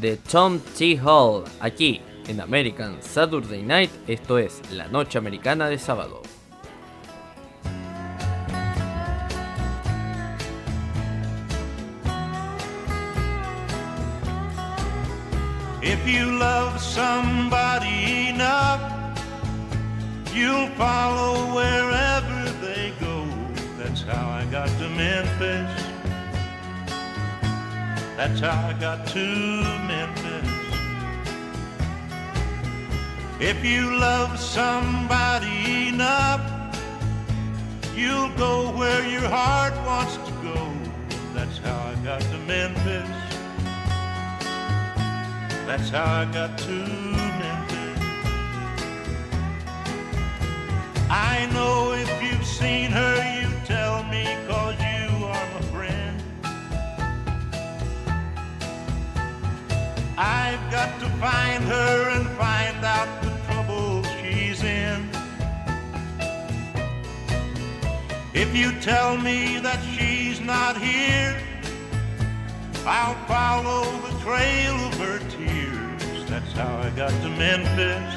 de 0.00 0.16
Tom 0.16 0.58
T. 0.76 1.00
Hall 1.02 1.44
aquí 1.60 2.02
en 2.28 2.40
American 2.40 3.02
Saturday 3.02 3.62
Night, 3.62 3.90
esto 4.06 4.38
es 4.38 4.60
la 4.70 4.86
noche 4.88 5.18
americana 5.18 5.68
de 5.68 5.78
sábado. 5.78 6.22
If 15.82 16.06
you 16.06 16.38
love 16.38 16.80
somebody 16.80 18.28
enough, 18.28 18.80
you'll 20.32 20.68
follow 20.76 21.54
wherever 21.54 22.50
they 22.64 22.92
go. 23.00 23.26
That's 23.78 24.02
how 24.02 24.30
I 24.30 24.44
got 24.50 24.68
to 24.78 24.88
Memphis. 24.88 25.70
That's 28.16 28.40
how 28.40 28.68
I 28.68 28.72
got 28.80 29.06
to 29.08 29.18
Memphis. 29.88 30.61
If 33.44 33.64
you 33.64 33.96
love 33.98 34.38
somebody 34.38 35.88
enough, 35.88 36.40
you'll 37.92 38.30
go 38.36 38.70
where 38.70 39.04
your 39.08 39.28
heart 39.28 39.74
wants 39.84 40.14
to 40.18 40.32
go. 40.44 40.72
That's 41.34 41.58
how 41.58 41.90
I 41.90 41.96
got 42.04 42.20
to 42.20 42.38
Memphis. 42.46 43.10
That's 45.66 45.88
how 45.90 46.20
I 46.20 46.24
got 46.26 46.56
to 46.56 46.70
Memphis. 47.42 48.00
I 51.10 51.48
know 51.52 51.94
if 51.94 52.22
you've 52.22 52.46
seen 52.46 52.92
her, 52.92 53.40
you 53.40 53.48
tell 53.64 54.04
me, 54.04 54.24
cause 54.46 54.76
you 54.78 55.26
are 55.26 55.46
my 55.54 55.62
friend. 55.74 56.22
I've 60.16 60.64
got 60.70 61.00
to 61.00 61.06
find 61.18 61.64
her 61.64 62.08
and 62.10 62.28
find 62.38 62.84
out 62.84 63.31
If 68.54 68.58
you 68.58 68.78
tell 68.80 69.16
me 69.16 69.60
that 69.60 69.82
she's 69.82 70.38
not 70.38 70.76
here, 70.76 71.40
I'll 72.84 73.14
follow 73.24 73.82
the 74.06 74.20
trail 74.20 74.74
of 74.74 74.94
her 74.98 75.18
tears. 75.30 76.28
That's 76.28 76.52
how 76.52 76.76
I 76.76 76.90
got 76.90 77.12
to 77.22 77.30
Memphis. 77.30 78.14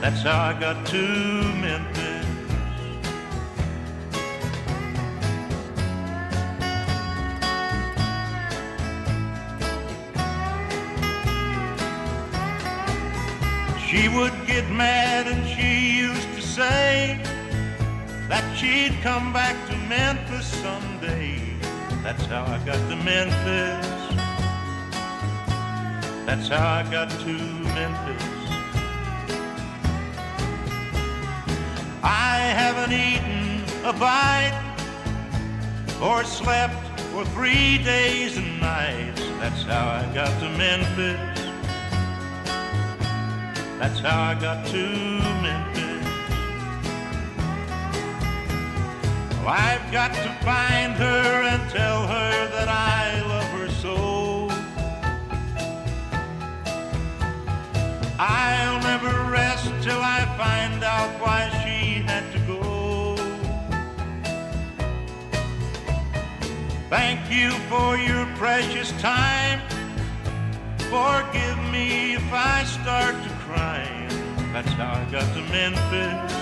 That's 0.00 0.22
how 0.22 0.40
I 0.40 0.58
got 0.58 0.86
to 0.86 1.02
Memphis. 1.60 2.26
She 13.86 14.08
would 14.08 14.46
get 14.46 14.70
mad 14.70 15.26
and 15.26 15.46
she 15.46 15.98
used 15.98 16.34
to 16.36 16.40
say 16.40 17.22
that 18.32 18.56
she'd 18.56 18.98
come 19.02 19.30
back 19.30 19.54
to 19.68 19.76
Memphis 19.76 20.46
someday. 20.46 21.38
That's 22.02 22.24
how 22.24 22.44
I 22.44 22.58
got 22.64 22.80
to 22.88 22.96
Memphis. 22.96 23.86
That's 26.24 26.48
how 26.48 26.66
I 26.80 26.82
got 26.90 27.10
to 27.10 27.34
Memphis. 27.76 28.24
I 32.02 32.38
haven't 32.60 32.94
eaten 33.06 33.60
a 33.84 33.92
bite 33.92 34.58
or 36.00 36.24
slept 36.24 36.82
for 37.12 37.26
three 37.36 37.84
days 37.84 38.38
and 38.38 38.58
nights. 38.62 39.20
That's 39.40 39.62
how 39.64 39.84
I 40.00 40.10
got 40.14 40.32
to 40.40 40.48
Memphis. 40.56 41.38
That's 43.78 44.00
how 44.00 44.22
I 44.22 44.34
got 44.40 44.64
to 44.68 45.31
I've 49.46 49.90
got 49.90 50.14
to 50.14 50.28
find 50.44 50.94
her 50.94 51.42
and 51.42 51.70
tell 51.70 52.06
her 52.06 52.48
that 52.50 52.68
I 52.68 53.20
love 53.26 53.44
her 53.58 53.68
so. 53.68 54.48
I'll 58.18 58.80
never 58.82 59.30
rest 59.30 59.66
till 59.82 60.00
I 60.00 60.24
find 60.38 60.84
out 60.84 61.10
why 61.20 61.50
she 61.64 62.02
had 62.02 62.30
to 62.32 62.38
go. 62.46 63.16
Thank 66.88 67.28
you 67.30 67.50
for 67.68 67.96
your 67.96 68.26
precious 68.36 68.92
time. 69.00 69.60
Forgive 70.78 71.58
me 71.72 72.14
if 72.14 72.32
I 72.32 72.62
start 72.64 73.14
to 73.24 73.30
cry. 73.44 73.88
That's 74.52 74.68
how 74.72 74.92
I 74.92 75.10
got 75.10 75.34
to 75.34 75.42
Memphis. 75.50 76.41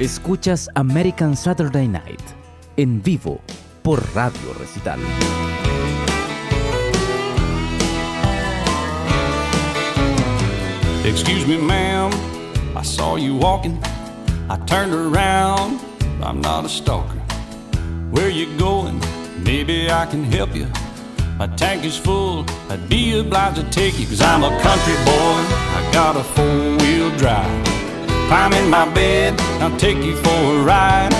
Escuchas 0.00 0.70
American 0.76 1.36
Saturday 1.36 1.86
Night 1.86 2.22
en 2.78 3.02
vivo 3.02 3.42
por 3.82 4.02
Radio 4.14 4.54
Recital. 4.58 4.98
Excuse 11.04 11.46
me, 11.46 11.58
ma'am, 11.58 12.10
I 12.74 12.82
saw 12.82 13.16
you 13.16 13.36
walking. 13.36 13.78
I 14.48 14.56
turned 14.64 14.94
around, 14.94 15.78
I'm 16.22 16.40
not 16.40 16.64
a 16.64 16.68
stalker. 16.70 17.20
Where 18.10 18.30
you 18.30 18.46
going? 18.56 18.98
Maybe 19.44 19.90
I 19.90 20.06
can 20.06 20.24
help 20.24 20.56
you. 20.56 20.66
My 21.36 21.46
tank 21.56 21.84
is 21.84 21.98
full, 21.98 22.46
I'd 22.70 22.88
be 22.88 23.18
obliged 23.18 23.56
to 23.56 23.64
take 23.70 23.98
you, 24.00 24.06
cause 24.06 24.22
I'm 24.22 24.44
a 24.44 24.60
country 24.62 24.94
boy. 25.04 25.44
I 25.76 25.90
got 25.92 26.16
a 26.16 26.24
four 26.24 26.78
wheel 26.78 27.10
drive. 27.18 27.69
Climb 28.30 28.52
in 28.52 28.70
my 28.70 28.88
bed, 28.94 29.34
I'll 29.60 29.76
take 29.76 29.96
you 29.96 30.14
for 30.14 30.38
a 30.54 30.62
ride. 30.62 31.12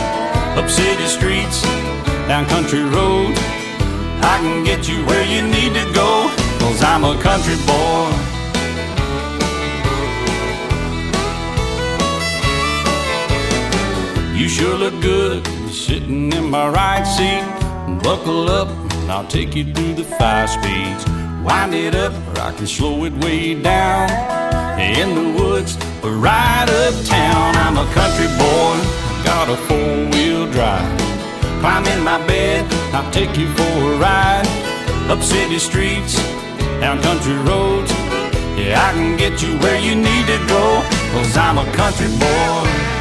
Up 0.56 0.70
city 0.70 1.06
streets, 1.06 1.60
down 2.28 2.46
country 2.46 2.84
roads. 2.84 3.36
I 4.22 4.38
can 4.40 4.62
get 4.62 4.88
you 4.88 5.04
where 5.06 5.24
you 5.24 5.42
need 5.42 5.74
to 5.74 5.92
go, 5.92 6.30
cause 6.60 6.80
I'm 6.84 7.02
a 7.02 7.20
country 7.20 7.56
boy. 7.66 8.12
You 14.38 14.48
sure 14.48 14.76
look 14.78 14.94
good 15.02 15.44
sitting 15.68 16.32
in 16.32 16.48
my 16.48 16.68
right 16.68 17.02
seat. 17.02 17.42
Buckle 18.04 18.48
up, 18.48 18.68
and 18.68 19.10
I'll 19.10 19.26
take 19.26 19.56
you 19.56 19.64
through 19.74 19.94
the 19.94 20.04
five 20.04 20.48
speeds. 20.48 21.04
Wind 21.42 21.74
it 21.74 21.96
up, 21.96 22.12
or 22.28 22.40
I 22.40 22.52
can 22.52 22.68
slow 22.68 23.04
it 23.04 23.12
way 23.14 23.60
down. 23.60 24.08
In 24.78 25.08
the 25.16 25.42
woods, 25.42 25.76
or 26.02 26.12
right 26.12 26.68
uptown. 26.68 27.56
I'm 27.56 27.76
a 27.76 27.86
country 27.92 28.28
boy, 28.38 28.76
got 29.24 29.48
a 29.48 29.56
four 29.68 30.10
wheel 30.12 30.50
drive. 30.50 30.88
Climb 31.60 31.86
in 31.86 32.02
my 32.02 32.24
bed, 32.26 32.66
I'll 32.94 33.10
take 33.10 33.36
you 33.36 33.48
for 33.52 33.72
a 33.92 33.96
ride. 33.98 34.46
Up 35.08 35.22
city 35.22 35.58
streets, 35.58 36.16
down 36.80 37.02
country 37.02 37.34
roads. 37.48 37.90
Yeah, 38.56 38.80
I 38.80 38.92
can 38.92 39.16
get 39.16 39.42
you 39.42 39.58
where 39.58 39.80
you 39.80 39.94
need 39.94 40.26
to 40.26 40.38
go, 40.46 40.82
cause 41.12 41.36
I'm 41.36 41.58
a 41.58 41.66
country 41.72 42.08
boy. 42.18 42.99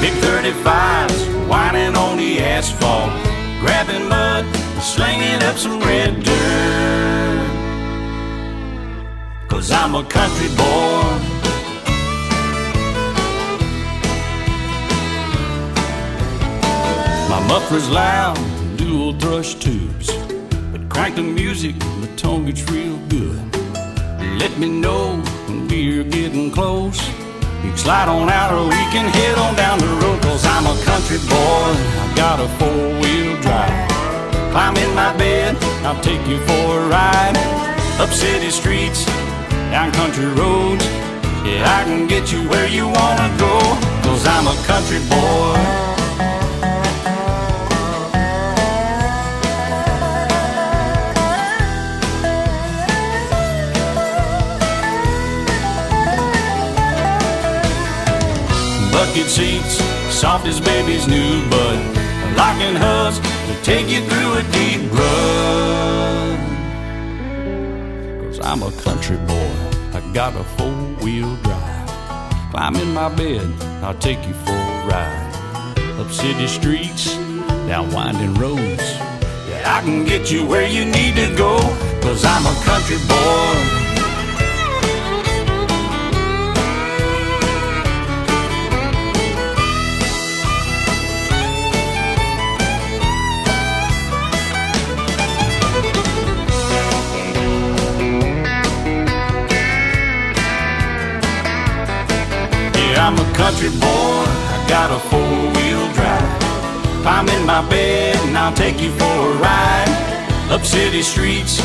Big 0.00 0.14
35s 0.14 1.46
whining 1.46 1.94
on 1.94 2.16
the 2.16 2.40
asphalt, 2.40 3.10
grabbing 3.60 4.08
mud, 4.08 4.46
slinging 4.80 5.42
up 5.42 5.58
some 5.58 5.78
red 5.80 6.22
dirt. 6.22 7.50
Cause 9.48 9.70
I'm 9.70 9.94
a 9.94 10.02
country 10.04 10.48
boy. 10.56 11.02
My 17.28 17.46
muffler's 17.46 17.90
loud, 17.90 18.38
dual 18.78 19.12
thrush 19.18 19.54
tubes. 19.56 20.10
But 20.72 20.88
crank 20.88 21.16
the 21.16 21.22
music, 21.22 21.78
the 22.00 22.10
tone 22.16 22.46
gets 22.46 22.62
real 22.70 22.96
good. 23.08 23.38
Let 24.38 24.58
me 24.58 24.68
know 24.80 25.16
when 25.46 25.68
we're 25.68 26.04
getting 26.04 26.50
close. 26.50 26.98
You 27.62 27.68
can 27.68 27.76
slide 27.76 28.08
on 28.08 28.30
out 28.30 28.54
or 28.54 28.64
we 28.64 28.82
can 28.88 29.06
head 29.12 29.36
on 29.36 29.54
down 29.54 29.78
the 29.78 29.92
road. 30.00 30.22
Cause 30.22 30.46
I'm 30.46 30.64
a 30.64 30.76
country 30.82 31.18
boy, 31.28 31.68
I 32.00 32.12
got 32.16 32.40
a 32.40 32.48
four 32.56 32.88
wheel 33.00 33.36
drive. 33.42 33.88
Climb 34.50 34.76
in 34.78 34.94
my 34.94 35.14
bed, 35.18 35.56
I'll 35.84 36.00
take 36.00 36.26
you 36.26 36.38
for 36.48 36.80
a 36.80 36.88
ride. 36.88 37.36
Up 38.00 38.08
city 38.08 38.50
streets, 38.50 39.04
down 39.70 39.92
country 39.92 40.26
roads. 40.40 40.84
Yeah, 41.44 41.68
I 41.68 41.84
can 41.84 42.06
get 42.06 42.32
you 42.32 42.48
where 42.48 42.66
you 42.66 42.86
wanna 42.88 43.28
go. 43.36 43.58
Cause 44.08 44.26
I'm 44.26 44.46
a 44.46 44.56
country 44.64 45.00
boy. 45.10 45.89
Bucket 59.00 59.30
seats, 59.30 59.76
soft 60.12 60.46
as 60.46 60.60
baby's 60.60 61.08
new 61.08 61.32
bud. 61.48 61.80
Locking 62.36 62.76
hubs 62.76 63.18
to 63.18 63.54
take 63.62 63.88
you 63.88 64.02
through 64.08 64.32
a 64.34 64.42
deep 64.58 64.82
rut. 64.92 66.38
Cause 68.22 68.40
I'm 68.42 68.62
a 68.62 68.70
country 68.82 69.16
boy, 69.16 69.52
I 69.96 70.00
got 70.12 70.36
a 70.36 70.44
four 70.56 70.76
wheel 71.02 71.34
drive. 71.36 71.88
Climb 72.50 72.76
in 72.76 72.92
my 72.92 73.08
bed, 73.08 73.46
I'll 73.82 74.00
take 74.08 74.20
you 74.28 74.34
for 74.44 74.58
a 74.74 74.86
ride. 74.92 75.32
Up 75.98 76.10
city 76.10 76.46
streets, 76.46 77.14
down 77.68 77.90
winding 77.92 78.34
roads. 78.34 78.86
Yeah, 79.48 79.76
I 79.76 79.80
can 79.80 80.04
get 80.04 80.30
you 80.30 80.44
where 80.44 80.68
you 80.68 80.84
need 80.84 81.14
to 81.16 81.34
go. 81.36 81.56
Cause 82.02 82.22
I'm 82.26 82.44
a 82.44 82.54
country 82.68 82.98
boy. 83.08 83.69
Country 103.50 103.70
boy. 103.80 104.22
I 104.54 104.64
got 104.68 104.88
a 104.92 105.00
four 105.10 105.34
wheel 105.56 105.84
drive. 105.94 106.42
I'm 107.04 107.28
in 107.28 107.44
my 107.44 107.68
bed 107.68 108.14
and 108.24 108.38
I'll 108.38 108.54
take 108.54 108.80
you 108.80 108.92
for 108.92 109.16
a 109.32 109.34
ride. 109.42 109.90
Up 110.50 110.64
city 110.64 111.02
streets, 111.02 111.58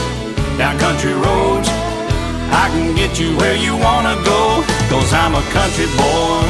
down 0.58 0.80
country 0.80 1.14
roads. 1.14 1.70
I 2.64 2.66
can 2.74 2.96
get 2.96 3.20
you 3.20 3.38
where 3.38 3.56
you 3.56 3.78
wanna 3.78 4.16
go. 4.26 4.66
Cause 4.90 5.14
I'm 5.14 5.36
a 5.36 5.46
country 5.58 5.86
boy. 6.02 6.42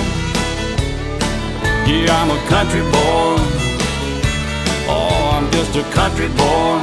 Yeah, 1.84 2.16
I'm 2.20 2.32
a 2.32 2.42
country 2.48 2.84
boy. 2.96 3.36
Oh, 4.88 5.32
I'm 5.36 5.52
just 5.52 5.76
a 5.76 5.84
country 6.00 6.30
boy. 6.30 6.80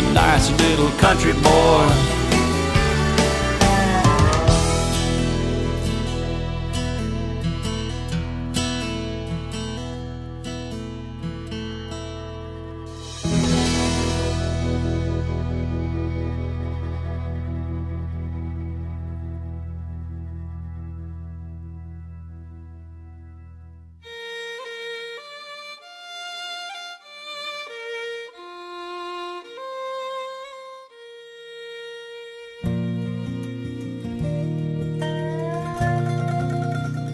A 0.00 0.02
nice 0.14 0.48
little 0.62 0.90
country 1.04 1.34
boy. 1.44 2.15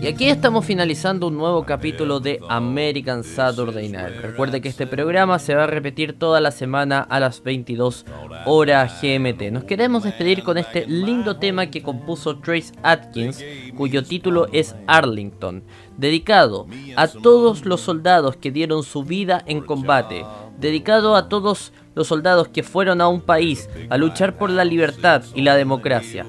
Y 0.03 0.09
aquí 0.09 0.29
estamos 0.29 0.65
finalizando 0.65 1.29
un 1.29 1.37
nuevo 1.37 1.65
capítulo 1.65 2.19
de 2.19 2.41
American 2.49 3.23
Saturday 3.23 3.89
Night. 3.89 4.17
Recuerde 4.21 4.61
que 4.61 4.69
este 4.69 4.89
programa 4.89 5.39
se 5.39 5.55
va 5.55 5.63
a 5.63 5.69
repetir 5.69 6.19
toda 6.19 6.41
la 6.41 6.51
semana 6.51 7.03
a 7.03 7.21
las 7.21 7.45
22 7.45 8.05
horas 8.45 9.01
GMT. 9.01 9.53
Nos 9.53 9.63
queremos 9.63 10.03
despedir 10.03 10.43
con 10.43 10.59
este 10.59 10.87
lindo 10.89 11.37
tema 11.37 11.67
que 11.67 11.85
compuso 11.85 12.41
Trace 12.41 12.73
Atkins, 12.83 13.45
cuyo 13.77 14.03
título 14.03 14.49
es 14.53 14.75
Arlington, 14.89 15.63
dedicado 15.97 16.67
a 16.97 17.07
todos 17.07 17.65
los 17.65 17.81
soldados 17.81 18.37
que 18.37 18.51
dieron 18.51 18.83
su 18.83 19.05
vida 19.05 19.45
en 19.47 19.61
combate, 19.61 20.27
dedicado 20.59 21.15
a 21.15 21.29
todos 21.29 21.73
los 21.95 22.09
soldados 22.09 22.49
que 22.49 22.65
fueron 22.65 23.01
a 23.01 23.07
un 23.07 23.21
país 23.21 23.71
a 23.89 23.99
luchar 23.99 24.37
por 24.37 24.51
la 24.51 24.65
libertad 24.65 25.23
y 25.37 25.43
la 25.43 25.55
democracia. 25.55 26.27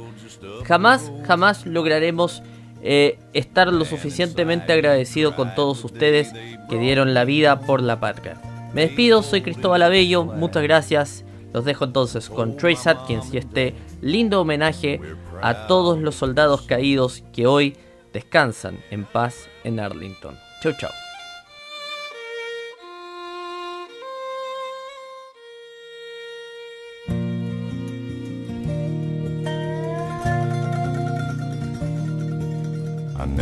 Jamás, 0.64 1.12
jamás 1.26 1.66
lograremos 1.66 2.44
eh, 2.84 3.18
estar 3.34 3.72
lo 3.72 3.86
suficientemente 3.86 4.74
agradecido 4.74 5.36
con 5.36 5.56
todos 5.56 5.84
ustedes 5.86 6.34
que 6.70 6.78
dieron 6.78 7.14
la 7.14 7.24
vida 7.24 7.62
por 7.62 7.82
la 7.82 8.00
patria. 8.00 8.42
Me 8.74 8.82
despido, 8.82 9.24
soy 9.24 9.42
Cristóbal 9.42 9.84
Abello, 9.84 10.26
muchas 10.26 10.64
gracias. 10.64 11.26
Los 11.54 11.66
dejo 11.66 11.86
entonces 11.86 12.30
con 12.30 12.58
Trace 12.58 12.90
Atkins 12.90 13.34
y 13.34 13.38
este 13.38 13.76
lindo 14.02 14.42
homenaje 14.42 15.00
a 15.42 15.68
todos 15.68 16.00
los 16.00 16.16
soldados 16.16 16.64
caídos 16.64 17.24
que 17.32 17.48
hoy 17.48 17.78
descansan 18.12 18.80
en 18.92 19.06
paz 19.06 19.48
en 19.64 19.80
Arlington. 19.80 20.36
Chau 20.62 20.74
chau. 20.80 21.03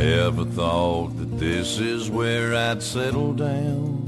I 0.01 0.03
never 0.03 0.45
thought 0.45 1.15
that 1.19 1.37
this 1.37 1.77
is 1.77 2.09
where 2.09 2.55
I'd 2.55 2.81
settle 2.81 3.33
down. 3.33 4.01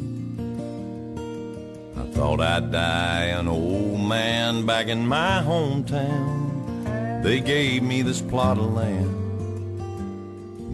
I 1.96 2.06
thought 2.16 2.42
I'd 2.42 2.72
die 2.72 3.26
an 3.26 3.48
old 3.48 4.02
man 4.02 4.66
back 4.66 4.88
in 4.88 5.06
my 5.06 5.44
hometown. 5.46 7.22
They 7.22 7.40
gave 7.42 7.84
me 7.84 8.02
this 8.02 8.22
plot 8.22 8.58
of 8.58 8.74
land, 8.74 9.14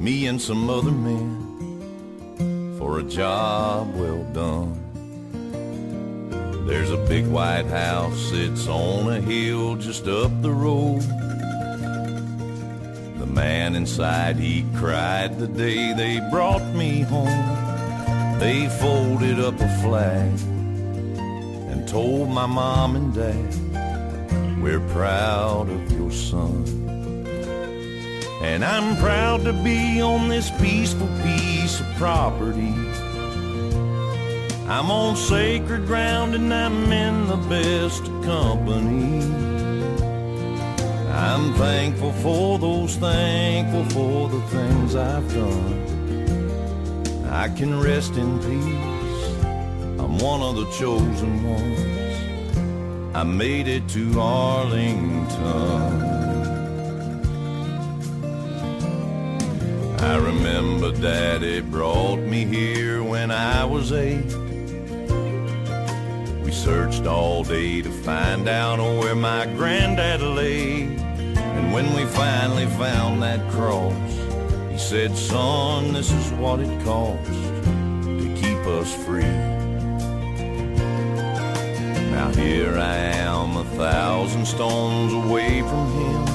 me 0.02 0.28
and 0.28 0.42
some 0.42 0.70
other 0.70 0.94
men, 0.94 2.78
for 2.80 3.00
a 3.00 3.04
job 3.04 3.94
well 3.96 4.24
done. 4.32 4.74
There's 6.66 6.92
a 6.92 7.06
big 7.10 7.28
white 7.28 7.66
house, 7.66 8.32
it's 8.32 8.70
on 8.70 9.12
a 9.12 9.20
hill 9.20 9.76
just 9.76 10.08
up 10.08 10.42
the 10.42 10.52
road. 10.52 11.04
Man 13.40 13.74
inside, 13.74 14.36
he 14.36 14.66
cried 14.76 15.40
the 15.40 15.48
day 15.48 15.94
they 15.94 16.20
brought 16.30 16.76
me 16.76 17.04
home. 17.04 17.42
They 18.38 18.68
folded 18.68 19.40
up 19.40 19.54
a 19.62 19.70
flag 19.82 20.38
and 21.72 21.88
told 21.88 22.28
my 22.32 22.46
mom 22.46 22.98
and 22.98 23.14
dad, 23.14 24.62
We're 24.62 24.86
proud 24.90 25.70
of 25.70 25.90
your 25.90 26.12
son. 26.12 26.66
And 28.42 28.66
I'm 28.66 28.98
proud 28.98 29.46
to 29.46 29.54
be 29.54 30.02
on 30.02 30.28
this 30.28 30.52
peaceful 30.60 31.08
piece 31.24 31.80
of 31.80 31.88
property. 31.96 32.76
I'm 34.68 34.92
on 34.92 35.16
sacred 35.16 35.86
ground 35.86 36.36
and 36.36 36.54
I'm 36.54 36.92
in 36.92 37.28
the 37.28 37.38
best 37.48 38.04
company. 38.26 39.59
I'm 41.22 41.54
thankful 41.56 42.14
for 42.14 42.58
those, 42.58 42.96
thankful 42.96 43.84
for 43.90 44.30
the 44.30 44.42
things 44.48 44.96
I've 44.96 45.28
done. 45.34 45.74
I 47.30 47.50
can 47.50 47.78
rest 47.82 48.16
in 48.16 48.40
peace. 48.40 49.44
I'm 50.00 50.18
one 50.20 50.42
of 50.42 50.56
the 50.56 50.66
chosen 50.80 51.44
ones. 51.44 53.16
I 53.16 53.24
made 53.24 53.68
it 53.68 53.86
to 53.90 54.18
Arlington. 54.18 55.28
I 60.00 60.16
remember 60.16 60.94
Daddy 60.94 61.60
brought 61.60 62.20
me 62.20 62.46
here 62.46 63.04
when 63.04 63.30
I 63.30 63.66
was 63.66 63.92
eight. 63.92 64.34
We 66.46 66.52
searched 66.52 67.06
all 67.08 67.44
day 67.44 67.82
to 67.82 67.92
find 67.92 68.48
out 68.48 68.80
where 68.80 69.16
my 69.16 69.48
granddad 69.58 70.22
lay. 70.22 71.09
And 71.60 71.74
when 71.74 71.94
we 71.94 72.06
finally 72.06 72.68
found 72.68 73.22
that 73.22 73.46
cross, 73.52 73.94
he 74.72 74.78
said, 74.78 75.16
Son, 75.18 75.92
this 75.92 76.10
is 76.10 76.32
what 76.32 76.62
it 76.62 76.84
costs 76.86 77.28
to 77.28 78.34
keep 78.42 78.66
us 78.66 78.96
free. 79.06 79.24
Now 82.16 82.32
here 82.34 82.78
I 82.78 82.96
am, 82.96 83.58
a 83.58 83.66
thousand 83.76 84.46
stones 84.46 85.12
away 85.12 85.60
from 85.62 85.92
him. 86.00 86.26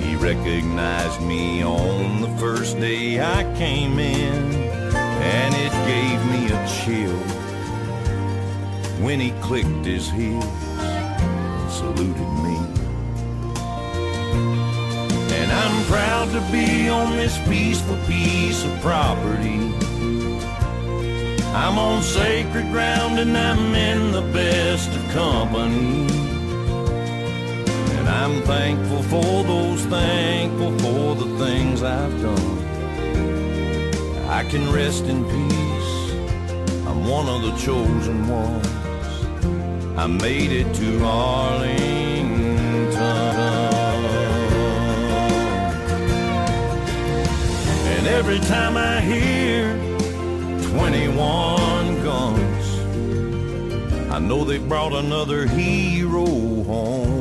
He 0.00 0.14
recognized 0.14 1.20
me 1.20 1.64
on 1.64 2.20
the 2.20 2.30
first 2.38 2.78
day 2.78 3.20
I 3.20 3.42
came 3.58 3.98
in, 3.98 4.54
and 4.94 5.54
it 5.56 5.72
gave 5.88 6.24
me 6.30 6.52
a 6.52 6.68
chill 6.68 7.18
when 9.04 9.18
he 9.18 9.32
clicked 9.42 9.84
his 9.84 10.08
heels 10.08 10.44
and 10.44 11.70
saluted 11.72 12.32
me. 12.44 12.57
I'm 15.60 15.84
proud 15.86 16.30
to 16.32 16.40
be 16.52 16.88
on 16.88 17.16
this 17.16 17.36
peaceful 17.48 17.98
piece 18.06 18.64
of 18.64 18.80
property. 18.80 19.58
I'm 21.52 21.76
on 21.78 22.02
sacred 22.02 22.70
ground 22.70 23.18
and 23.18 23.36
I'm 23.36 23.74
in 23.74 24.12
the 24.12 24.22
best 24.32 24.88
of 24.90 25.02
company. 25.10 26.06
And 27.98 28.08
I'm 28.08 28.42
thankful 28.42 29.02
for 29.02 29.42
those, 29.44 29.84
thankful 29.86 30.78
for 30.78 31.14
the 31.16 31.44
things 31.44 31.82
I've 31.82 32.16
done. 32.22 32.58
I 34.28 34.44
can 34.44 34.72
rest 34.72 35.04
in 35.06 35.24
peace. 35.24 35.92
I'm 36.86 37.04
one 37.04 37.26
of 37.28 37.42
the 37.42 37.54
chosen 37.56 38.28
ones. 38.28 38.68
I 39.98 40.06
made 40.06 40.52
it 40.52 40.72
to 40.74 41.04
Arlington. 41.04 42.07
Every 48.16 48.38
time 48.40 48.78
I 48.78 49.00
hear 49.02 49.76
21 50.70 52.02
guns, 52.02 52.66
I 54.10 54.18
know 54.18 54.44
they 54.44 54.56
brought 54.56 54.94
another 54.94 55.46
hero 55.46 56.24
home 56.24 57.17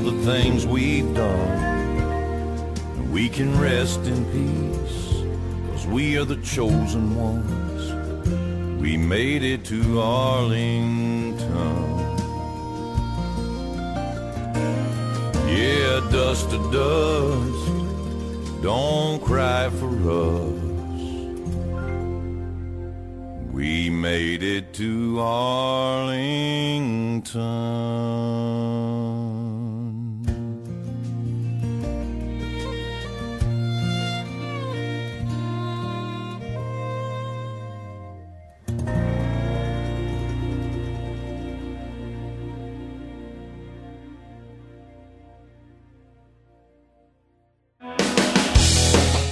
the 0.00 0.12
things 0.24 0.66
we've 0.66 1.14
done. 1.14 3.10
We 3.10 3.28
can 3.28 3.58
rest 3.58 4.00
in 4.06 4.24
peace, 4.32 5.22
cause 5.70 5.86
we 5.86 6.16
are 6.18 6.24
the 6.24 6.36
chosen 6.42 7.14
ones. 7.16 8.80
We 8.80 8.96
made 8.96 9.42
it 9.42 9.64
to 9.66 10.00
Arlington. 10.00 11.38
Yeah, 15.48 16.00
dust 16.10 16.50
to 16.50 16.58
dust, 16.70 17.72
don't 18.62 19.20
cry 19.22 19.70
for 19.70 19.90
us. 20.10 20.58
We 23.52 23.90
made 23.90 24.42
it 24.44 24.72
to 24.74 25.18
Arlington. 25.20 26.18